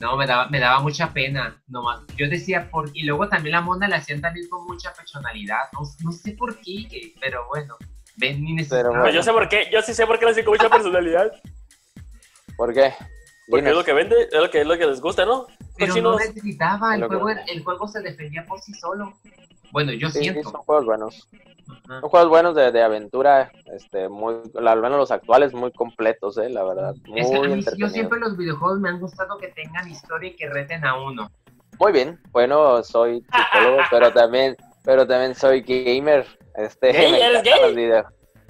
no, 0.00 0.16
me 0.16 0.26
daba, 0.26 0.48
me 0.48 0.60
daba 0.60 0.80
mucha 0.80 1.12
pena. 1.12 1.62
Nomás. 1.66 2.00
Yo 2.16 2.28
decía, 2.28 2.70
por... 2.70 2.90
y 2.94 3.04
luego 3.04 3.28
también 3.28 3.52
la 3.52 3.60
mona 3.60 3.88
la 3.88 3.96
hacían 3.96 4.20
también 4.20 4.48
con 4.48 4.64
mucha 4.66 4.92
personalidad. 4.92 5.60
No, 5.72 5.80
no 6.04 6.12
sé 6.12 6.32
por 6.32 6.56
qué, 6.60 6.86
que- 6.88 7.14
pero 7.20 7.46
bueno. 7.48 7.76
Ven, 8.18 8.42
ni 8.42 8.64
Pero 8.64 8.92
Pues 9.02 9.14
yo 9.14 9.22
sé 9.22 9.30
por 9.32 9.48
qué, 9.48 9.68
yo 9.70 9.82
sí 9.82 9.92
sé 9.92 10.06
por 10.06 10.18
qué 10.18 10.24
lo 10.24 10.30
hacen 10.30 10.44
con 10.44 10.54
mucha 10.54 10.68
personalidad. 10.70 11.30
¿Por 12.56 12.72
qué? 12.72 12.94
Porque 13.48 13.68
es 13.68 13.74
lo 13.74 13.84
que 13.84 13.92
vende, 13.92 14.16
es 14.22 14.40
lo 14.40 14.50
que, 14.50 14.62
es 14.62 14.66
lo 14.66 14.76
que 14.76 14.86
les 14.86 15.00
gusta, 15.00 15.24
¿no? 15.24 15.46
Pero 15.76 15.92
Cochinos. 15.92 16.12
no 16.12 16.18
necesitaba, 16.18 16.96
el 16.96 17.04
juego, 17.06 17.28
el 17.28 17.62
juego 17.62 17.86
se 17.86 18.00
defendía 18.00 18.44
por 18.44 18.60
sí 18.60 18.74
solo. 18.74 19.12
Bueno, 19.76 19.92
yo 19.92 20.08
Sí, 20.08 20.20
sí, 20.20 20.24
siento. 20.30 20.48
son 20.52 20.62
juegos 20.62 20.86
buenos. 20.86 21.28
Ajá. 21.68 22.00
Son 22.00 22.08
juegos 22.08 22.28
buenos 22.30 22.54
de, 22.54 22.72
de 22.72 22.82
aventura, 22.82 23.52
este, 23.74 24.08
muy, 24.08 24.36
al 24.54 24.80
menos 24.80 24.96
los 24.96 25.10
actuales, 25.10 25.52
muy 25.52 25.70
completos, 25.70 26.38
eh, 26.38 26.48
la 26.48 26.64
verdad. 26.64 26.94
Muy 27.04 27.20
Es 27.20 27.28
que 27.28 27.36
a 27.36 27.40
mí- 27.42 27.62
yo 27.76 27.88
siempre 27.90 28.18
los 28.18 28.38
videojuegos 28.38 28.80
me 28.80 28.88
han 28.88 28.98
gustado 28.98 29.36
que 29.36 29.48
tengan 29.48 29.86
historia 29.90 30.30
y 30.30 30.34
que 30.36 30.48
reten 30.48 30.82
a 30.86 30.98
uno. 30.98 31.30
Muy 31.78 31.92
bien, 31.92 32.18
bueno, 32.32 32.82
soy 32.84 33.22
psicólogo, 33.52 33.82
pero 33.90 34.10
también, 34.14 34.56
pero 34.82 35.06
también 35.06 35.34
soy 35.34 35.60
gamer. 35.60 36.24
Este, 36.54 36.92
¿Gay? 36.92 37.10
me 37.12 37.20
¿Eres 37.26 37.42
gay? 37.42 37.60
los 37.60 37.74
videos. 37.74 38.06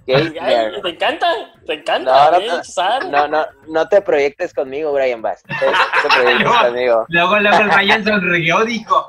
Gamer. 0.06 0.80
¿Te 0.80 0.88
encanta? 0.90 1.26
¿Te 1.66 1.72
encanta? 1.74 2.30
No, 2.30 2.38
no. 2.38 3.10
No, 3.10 3.26
no, 3.26 3.46
no 3.66 3.88
te 3.88 4.00
proyectes 4.00 4.54
conmigo, 4.54 4.92
Brian 4.92 5.20
Bass. 5.20 5.42
No 5.48 5.56
te, 5.58 5.66
proyectes 6.08 6.46
No. 6.46 6.62
conmigo. 6.68 7.04
Luego, 7.08 7.40
luego 7.40 7.56
el 7.64 7.70
Ryan 7.72 8.04
sonrió, 8.04 8.64
dijo. 8.64 9.08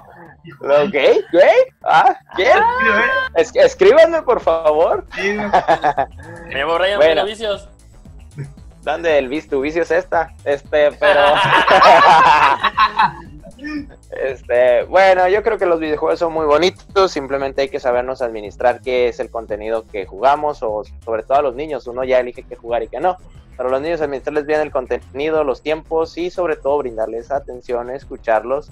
¿Lo 0.62 0.89
gay? 0.89 1.21
¿Gay? 1.31 1.57
¿Ah? 1.83 2.15
¿Quién? 2.36 2.60
Es, 3.36 3.51
escríbanme, 3.55 4.21
por 4.21 4.39
favor. 4.39 5.05
Sí, 5.15 5.38
Me 6.47 6.55
llamo 6.55 6.75
Brian 6.75 6.99
Bueno. 6.99 7.25
Vicios. 7.25 7.69
¿Dónde 8.81 9.17
el 9.17 9.27
vis 9.27 9.49
tu 9.49 9.60
vicio 9.60 9.81
es 9.81 9.91
esta? 9.91 10.33
Este, 10.45 10.93
pero. 10.93 11.19
este, 14.23 14.83
bueno, 14.83 15.27
yo 15.27 15.43
creo 15.43 15.57
que 15.57 15.65
los 15.65 15.81
videojuegos 15.81 16.19
son 16.19 16.31
muy 16.31 16.45
bonitos, 16.45 17.12
simplemente 17.12 17.63
hay 17.63 17.69
que 17.69 17.81
sabernos 17.81 18.21
administrar 18.21 18.79
qué 18.79 19.10
es 19.10 19.19
el 19.19 19.29
contenido 19.29 19.86
que 19.86 20.05
jugamos, 20.05 20.63
o 20.63 20.83
sobre 21.03 21.23
todo 21.23 21.39
a 21.39 21.41
los 21.41 21.55
niños, 21.55 21.86
uno 21.88 22.05
ya 22.05 22.19
elige 22.19 22.43
qué 22.43 22.55
jugar 22.55 22.83
y 22.83 22.88
qué 22.88 23.01
no. 23.01 23.17
Pero 23.57 23.67
a 23.67 23.71
los 23.73 23.81
niños 23.81 23.99
administrarles 23.99 24.45
bien 24.45 24.62
el 24.62 24.71
contenido, 24.71 25.43
los 25.43 25.62
tiempos 25.62 26.17
y 26.17 26.29
sobre 26.29 26.55
todo 26.55 26.77
brindarles 26.77 27.29
atención, 27.29 27.89
escucharlos, 27.89 28.69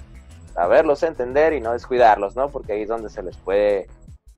saberlos 0.56 1.02
entender 1.04 1.52
y 1.52 1.60
no 1.60 1.72
descuidarlos, 1.72 2.34
¿no? 2.34 2.48
Porque 2.48 2.72
ahí 2.72 2.82
es 2.82 2.88
donde 2.88 3.10
se 3.10 3.22
les 3.22 3.36
puede 3.36 3.86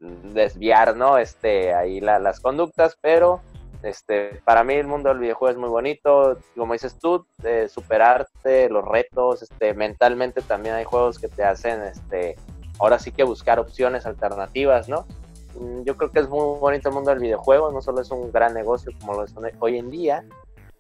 desviar, 0.01 0.97
¿no? 0.97 1.17
Este, 1.19 1.73
ahí 1.75 2.01
la- 2.01 2.19
las 2.19 2.41
conductas, 2.41 2.99
pero 3.01 3.41
este, 3.83 4.41
para 4.45 4.65
mí 4.65 4.75
el 4.75 4.87
mundo 4.89 5.09
del 5.09 5.19
videojuego 5.21 5.53
es 5.53 5.57
muy 5.59 5.69
bonito, 5.69 6.37
como 6.57 6.73
dices 6.73 6.99
tú, 6.99 7.25
superarte, 7.69 8.69
los 8.69 8.85
retos, 8.85 9.43
este, 9.43 9.73
mentalmente 9.75 10.43
también 10.43 10.75
hay 10.75 10.85
juegos 10.85 11.19
que 11.21 11.29
te 11.29 11.45
hacen, 11.45 11.83
este, 11.83 12.35
ahora 12.81 12.99
sí 12.99 13.13
que 13.13 13.23
buscar 13.23 13.61
opciones 13.61 14.05
alternativas, 14.05 14.89
¿no? 14.89 15.07
Mm, 15.55 15.83
Yo 15.85 15.97
creo 15.97 16.11
que 16.11 16.21
es 16.21 16.29
muy 16.29 16.59
bonito 16.59 16.89
el 16.89 16.95
mundo 16.97 17.11
del 17.11 17.21
videojuego, 17.21 17.71
no 17.71 17.81
solo 17.81 18.01
es 18.01 18.11
un 18.11 18.33
gran 18.33 18.53
negocio 18.55 18.91
como 19.01 19.15
lo 19.15 19.25
es 19.25 19.33
hoy 19.61 19.79
en 19.79 19.91
día, 19.91 20.25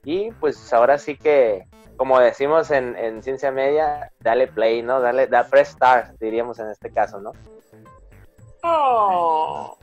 y 0.05 0.31
pues 0.33 0.73
ahora 0.73 0.99
sí 0.99 1.17
que, 1.17 1.67
como 1.97 2.19
decimos 2.19 2.71
en, 2.71 2.97
en 2.97 3.23
ciencia 3.23 3.51
media, 3.51 4.13
dale 4.21 4.47
play, 4.47 4.83
¿no? 4.83 5.01
Dale, 5.01 5.27
da 5.27 5.45
press 5.45 5.69
start, 5.69 6.19
diríamos 6.21 6.59
en 6.59 6.71
este 6.71 6.91
caso, 6.91 7.21
¿no? 7.21 7.33
Oh. 8.63 9.77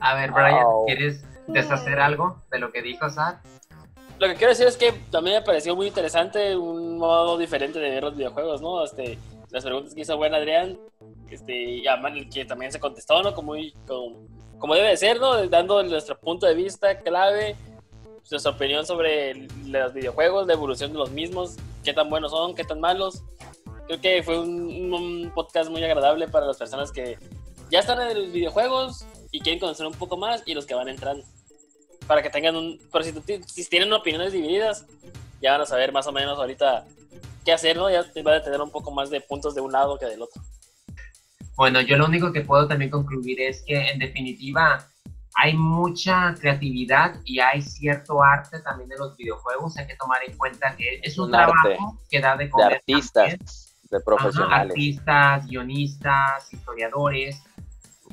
A 0.00 0.14
ver, 0.14 0.30
Brian. 0.32 0.64
¿quieres 0.86 1.24
deshacer 1.46 2.00
algo 2.00 2.42
de 2.50 2.58
lo 2.58 2.72
que 2.72 2.82
dijo 2.82 3.08
Sad? 3.10 3.36
Lo 4.18 4.28
que 4.28 4.34
quiero 4.34 4.50
decir 4.50 4.66
es 4.66 4.76
que 4.76 4.92
también 5.10 5.36
me 5.36 5.42
pareció 5.42 5.74
muy 5.74 5.86
interesante 5.86 6.54
un 6.56 6.98
modo 6.98 7.38
diferente 7.38 7.78
de 7.78 7.90
ver 7.90 8.02
los 8.02 8.16
videojuegos, 8.16 8.60
¿no? 8.60 8.84
Este, 8.84 9.18
las 9.50 9.64
preguntas 9.64 9.94
que 9.94 10.02
hizo 10.02 10.16
buen 10.16 10.34
Adrián, 10.34 10.78
este, 11.30 11.52
y 11.52 11.86
el 11.86 12.28
que 12.28 12.44
también 12.44 12.70
se 12.70 12.80
contestó, 12.80 13.22
¿no? 13.22 13.34
Como, 13.34 13.54
como, 13.86 14.26
como 14.58 14.74
debe 14.74 14.88
de 14.88 14.96
ser, 14.96 15.18
¿no? 15.20 15.46
Dando 15.48 15.82
nuestro 15.82 16.18
punto 16.18 16.46
de 16.46 16.54
vista 16.54 16.98
clave, 16.98 17.56
nuestra 18.30 18.52
opinión 18.52 18.86
sobre 18.86 19.48
los 19.66 19.92
videojuegos, 19.92 20.46
la 20.46 20.52
evolución 20.54 20.92
de 20.92 20.98
los 20.98 21.10
mismos, 21.10 21.56
qué 21.84 21.92
tan 21.92 22.10
buenos 22.10 22.30
son, 22.30 22.54
qué 22.54 22.64
tan 22.64 22.80
malos. 22.80 23.22
Creo 23.86 24.00
que 24.00 24.22
fue 24.22 24.38
un, 24.38 24.92
un 24.92 25.32
podcast 25.34 25.70
muy 25.70 25.82
agradable 25.82 26.28
para 26.28 26.46
las 26.46 26.56
personas 26.56 26.92
que 26.92 27.18
ya 27.70 27.80
están 27.80 28.00
en 28.00 28.22
los 28.22 28.32
videojuegos 28.32 29.04
y 29.30 29.40
quieren 29.40 29.60
conocer 29.60 29.86
un 29.86 29.94
poco 29.94 30.16
más 30.16 30.42
y 30.46 30.54
los 30.54 30.66
que 30.66 30.74
van 30.74 30.88
entrando. 30.88 31.24
Para 32.06 32.22
que 32.22 32.30
tengan 32.30 32.56
un... 32.56 32.80
Pero 32.92 33.04
si, 33.04 33.42
si 33.46 33.68
tienen 33.68 33.92
opiniones 33.92 34.32
divididas, 34.32 34.86
ya 35.40 35.52
van 35.52 35.60
a 35.60 35.66
saber 35.66 35.92
más 35.92 36.06
o 36.06 36.12
menos 36.12 36.38
ahorita 36.38 36.86
qué 37.44 37.52
hacer, 37.52 37.76
¿no? 37.76 37.90
Ya 37.90 38.04
va 38.26 38.36
a 38.36 38.42
tener 38.42 38.60
un 38.60 38.70
poco 38.70 38.90
más 38.90 39.10
de 39.10 39.20
puntos 39.20 39.54
de 39.54 39.60
un 39.60 39.72
lado 39.72 39.98
que 39.98 40.06
del 40.06 40.22
otro. 40.22 40.42
Bueno, 41.56 41.80
yo 41.80 41.96
lo 41.96 42.06
único 42.06 42.32
que 42.32 42.40
puedo 42.40 42.66
también 42.66 42.90
concluir 42.90 43.40
es 43.40 43.62
que 43.62 43.90
en 43.90 43.98
definitiva 43.98 44.89
hay 45.34 45.56
mucha 45.56 46.34
creatividad 46.34 47.14
y 47.24 47.40
hay 47.40 47.62
cierto 47.62 48.22
arte 48.22 48.60
también 48.60 48.88
de 48.88 48.96
los 48.98 49.16
videojuegos. 49.16 49.76
Hay 49.78 49.86
que 49.86 49.96
tomar 49.96 50.18
en 50.26 50.36
cuenta 50.36 50.74
que 50.76 51.00
es 51.02 51.18
un, 51.18 51.30
trabajo 51.30 51.98
que 52.10 52.20
da 52.20 52.36
de 52.36 52.50
comer. 52.50 52.68
De 52.68 52.74
artistas, 52.76 53.76
de 53.90 54.00
profesionales. 54.00 54.70
artistas, 54.70 55.46
guionistas, 55.46 56.52
historiadores. 56.52 57.42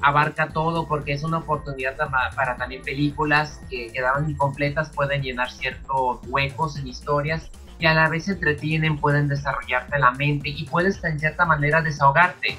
Abarca 0.01 0.49
todo 0.49 0.87
porque 0.87 1.13
es 1.13 1.23
una 1.23 1.39
oportunidad 1.39 1.97
para 2.35 2.55
también 2.55 2.83
películas 2.83 3.59
que 3.67 3.91
quedaban 3.91 4.29
incompletas, 4.29 4.91
pueden 4.91 5.23
llenar 5.23 5.51
ciertos 5.51 6.19
huecos 6.27 6.77
en 6.77 6.87
historias 6.87 7.49
y 7.79 7.87
a 7.87 7.95
la 7.95 8.07
vez 8.07 8.27
entretienen, 8.27 8.99
pueden 8.99 9.27
desarrollarte 9.27 9.97
la 9.97 10.11
mente 10.11 10.49
y 10.49 10.65
puedes 10.65 11.03
en 11.03 11.19
cierta 11.19 11.45
manera 11.45 11.81
desahogarte 11.81 12.57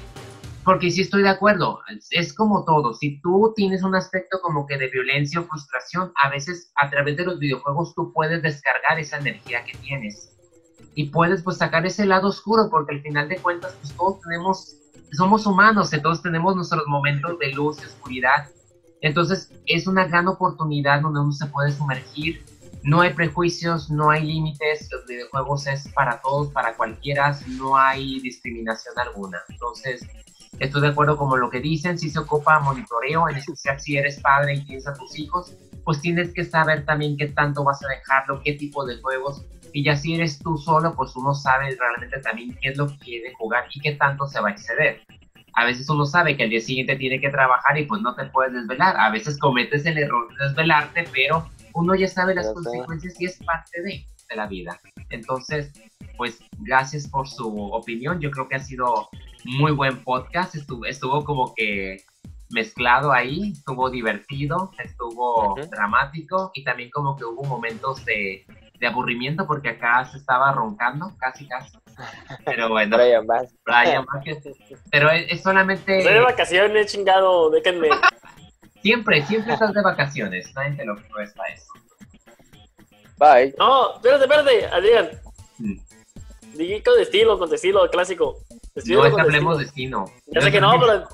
porque 0.63 0.91
sí 0.91 1.01
estoy 1.01 1.23
de 1.23 1.29
acuerdo, 1.29 1.79
es 2.11 2.33
como 2.33 2.65
todo, 2.65 2.93
si 2.93 3.21
tú 3.21 3.53
tienes 3.55 3.83
un 3.83 3.95
aspecto 3.95 4.39
como 4.41 4.65
que 4.65 4.77
de 4.77 4.89
violencia 4.89 5.39
o 5.39 5.45
frustración, 5.45 6.11
a 6.21 6.29
veces 6.29 6.71
a 6.75 6.89
través 6.89 7.17
de 7.17 7.25
los 7.25 7.39
videojuegos 7.39 7.95
tú 7.95 8.11
puedes 8.13 8.41
descargar 8.41 8.99
esa 8.99 9.17
energía 9.17 9.63
que 9.63 9.77
tienes 9.77 10.35
y 10.95 11.05
puedes 11.09 11.43
pues 11.43 11.57
sacar 11.57 11.85
ese 11.85 12.05
lado 12.05 12.27
oscuro 12.27 12.69
porque 12.69 12.95
al 12.95 13.01
final 13.01 13.29
de 13.29 13.37
cuentas 13.37 13.75
pues 13.79 13.93
todos 13.95 14.21
tenemos, 14.21 14.75
somos 15.13 15.45
humanos, 15.45 15.91
todos 16.03 16.21
tenemos 16.21 16.55
nuestros 16.55 16.85
momentos 16.87 17.39
de 17.39 17.51
luz 17.53 17.77
y 17.81 17.85
oscuridad, 17.85 18.49
entonces 19.01 19.51
es 19.65 19.87
una 19.87 20.07
gran 20.07 20.27
oportunidad 20.27 21.01
donde 21.01 21.21
uno 21.21 21.31
se 21.31 21.45
puede 21.47 21.71
sumergir, 21.71 22.43
no 22.83 23.01
hay 23.01 23.13
prejuicios, 23.13 23.89
no 23.89 24.09
hay 24.09 24.25
límites, 24.25 24.89
los 24.91 25.05
videojuegos 25.05 25.67
es 25.67 25.87
para 25.89 26.21
todos, 26.21 26.49
para 26.49 26.75
cualquiera, 26.75 27.37
no 27.57 27.77
hay 27.77 28.19
discriminación 28.19 28.97
alguna, 28.97 29.39
entonces 29.49 30.05
Estoy 30.57 30.81
de 30.81 30.87
acuerdo 30.87 31.15
con 31.17 31.39
lo 31.39 31.49
que 31.49 31.59
dicen, 31.59 31.97
si 31.97 32.09
se 32.09 32.19
ocupa 32.19 32.59
monitoreo, 32.59 33.29
en 33.29 33.37
especial 33.37 33.79
si 33.79 33.97
eres 33.97 34.19
padre 34.19 34.55
y 34.55 34.65
tienes 34.65 34.87
a 34.87 34.93
tus 34.93 35.17
hijos, 35.17 35.53
pues 35.83 36.01
tienes 36.01 36.33
que 36.33 36.43
saber 36.43 36.85
también 36.85 37.17
qué 37.17 37.27
tanto 37.27 37.63
vas 37.63 37.83
a 37.83 37.87
dejarlo, 37.87 38.41
qué 38.43 38.53
tipo 38.53 38.85
de 38.85 38.99
juegos, 39.01 39.45
y 39.73 39.83
ya 39.83 39.95
si 39.95 40.15
eres 40.15 40.39
tú 40.39 40.57
solo, 40.57 40.95
pues 40.95 41.15
uno 41.15 41.33
sabe 41.33 41.75
realmente 41.79 42.19
también 42.21 42.57
qué 42.61 42.69
es 42.69 42.77
lo 42.77 42.87
que 42.87 42.97
quiere 42.97 43.33
jugar 43.33 43.65
y 43.73 43.79
qué 43.79 43.93
tanto 43.93 44.27
se 44.27 44.39
va 44.41 44.49
a 44.49 44.51
exceder. 44.51 45.01
A 45.53 45.65
veces 45.65 45.89
uno 45.89 46.05
sabe 46.05 46.37
que 46.37 46.43
el 46.43 46.49
día 46.49 46.61
siguiente 46.61 46.95
tiene 46.95 47.19
que 47.19 47.29
trabajar 47.29 47.77
y 47.77 47.85
pues 47.85 48.01
no 48.01 48.15
te 48.15 48.25
puedes 48.25 48.53
desvelar. 48.53 48.95
A 48.97 49.09
veces 49.11 49.37
cometes 49.37 49.85
el 49.85 49.97
error 49.97 50.27
de 50.29 50.47
desvelarte, 50.47 51.05
pero 51.11 51.49
uno 51.73 51.95
ya 51.95 52.07
sabe 52.07 52.35
las 52.35 52.51
consecuencias 52.53 53.19
y 53.19 53.25
es 53.25 53.37
parte 53.43 53.81
de, 53.81 54.05
de 54.29 54.35
la 54.35 54.47
vida. 54.47 54.79
Entonces, 55.09 55.71
pues 56.17 56.39
gracias 56.59 57.07
por 57.07 57.27
su 57.27 57.71
opinión. 57.71 58.19
Yo 58.19 58.31
creo 58.31 58.47
que 58.47 58.55
ha 58.55 58.59
sido 58.59 59.09
muy 59.45 59.71
buen 59.71 60.03
podcast, 60.03 60.55
estuvo, 60.55 60.85
estuvo 60.85 61.23
como 61.23 61.53
que 61.55 61.97
mezclado 62.51 63.11
ahí, 63.11 63.51
estuvo 63.51 63.89
divertido, 63.89 64.71
estuvo 64.83 65.55
dramático 65.69 66.51
y 66.53 66.63
también 66.63 66.89
como 66.89 67.15
que 67.15 67.25
hubo 67.25 67.43
momentos 67.43 68.03
de, 68.05 68.45
de, 68.79 68.87
aburrimiento 68.87 69.45
porque 69.45 69.69
acá 69.69 70.05
se 70.05 70.17
estaba 70.17 70.51
roncando, 70.51 71.15
casi 71.19 71.47
casi. 71.47 71.77
Pero 72.45 72.69
bueno, 72.69 72.97
Brian. 72.97 73.27
Brian 73.65 74.05
Pero 74.89 75.11
es, 75.11 75.41
solamente... 75.41 75.99
Estoy 75.99 76.13
de 76.13 76.21
vacaciones, 76.21 76.91
chingado, 76.91 77.49
déjenme. 77.51 77.89
siempre, 78.81 79.21
siempre 79.25 79.53
estás 79.53 79.73
de 79.73 79.81
vacaciones, 79.81 80.53
nadie 80.55 80.75
te 80.75 80.85
lo 80.85 80.95
cuesta 81.13 81.43
eso. 81.53 81.78
Bye. 83.19 83.53
No, 83.59 83.95
espérate, 83.95 84.23
espérate, 84.23 84.65
Adrián. 84.67 85.09
Mm. 85.57 85.77
Dije 86.53 86.83
con 86.83 86.99
estilo, 86.99 87.37
con 87.37 87.53
estilo 87.53 87.89
clásico. 87.89 88.37
no 88.85 89.05
es 89.05 89.13
que 89.13 89.21
hablemos 89.21 89.57
de 89.57 89.65
destino. 89.65 90.05
Ya 90.27 90.41
sé 90.41 90.51
que 90.51 90.61
no, 90.61 90.71
pero. 90.79 91.07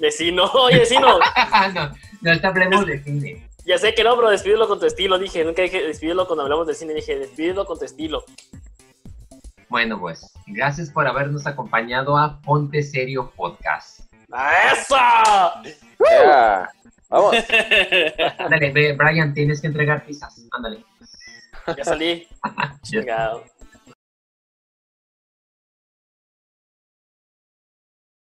Vecino, 0.00 0.44
oye, 0.54 0.78
vecino. 0.78 1.18
no, 1.74 1.92
no 2.22 2.32
es 2.32 2.44
hablemos 2.44 2.86
de 2.86 3.02
cine. 3.04 3.48
Ya 3.64 3.78
sé 3.78 3.94
que 3.94 4.02
no, 4.02 4.16
pero 4.16 4.30
despídelo 4.30 4.66
con 4.66 4.80
tu 4.80 4.86
estilo, 4.86 5.18
dije. 5.18 5.44
Nunca 5.44 5.62
dije 5.62 5.86
despídelo 5.86 6.26
cuando 6.26 6.42
hablamos 6.42 6.66
de 6.66 6.74
cine, 6.74 6.94
dije 6.94 7.18
despídelo 7.18 7.66
con 7.66 7.78
tu 7.78 7.84
estilo. 7.84 8.24
Bueno, 9.68 10.00
pues, 10.00 10.32
gracias 10.46 10.90
por 10.90 11.06
habernos 11.06 11.46
acompañado 11.46 12.18
a 12.18 12.40
Ponte 12.40 12.82
Serio 12.82 13.30
Podcast. 13.36 14.00
¡A 14.32 14.72
eso! 14.72 14.96
Vamos. 17.08 17.36
Ándale, 18.38 18.94
Brian, 18.94 19.32
tienes 19.34 19.60
que 19.60 19.68
entregar 19.68 20.04
pizzas. 20.04 20.42
Ándale. 20.50 20.84
Ya 21.76 21.84
salí. 21.84 22.26
Chingado. 22.82 23.44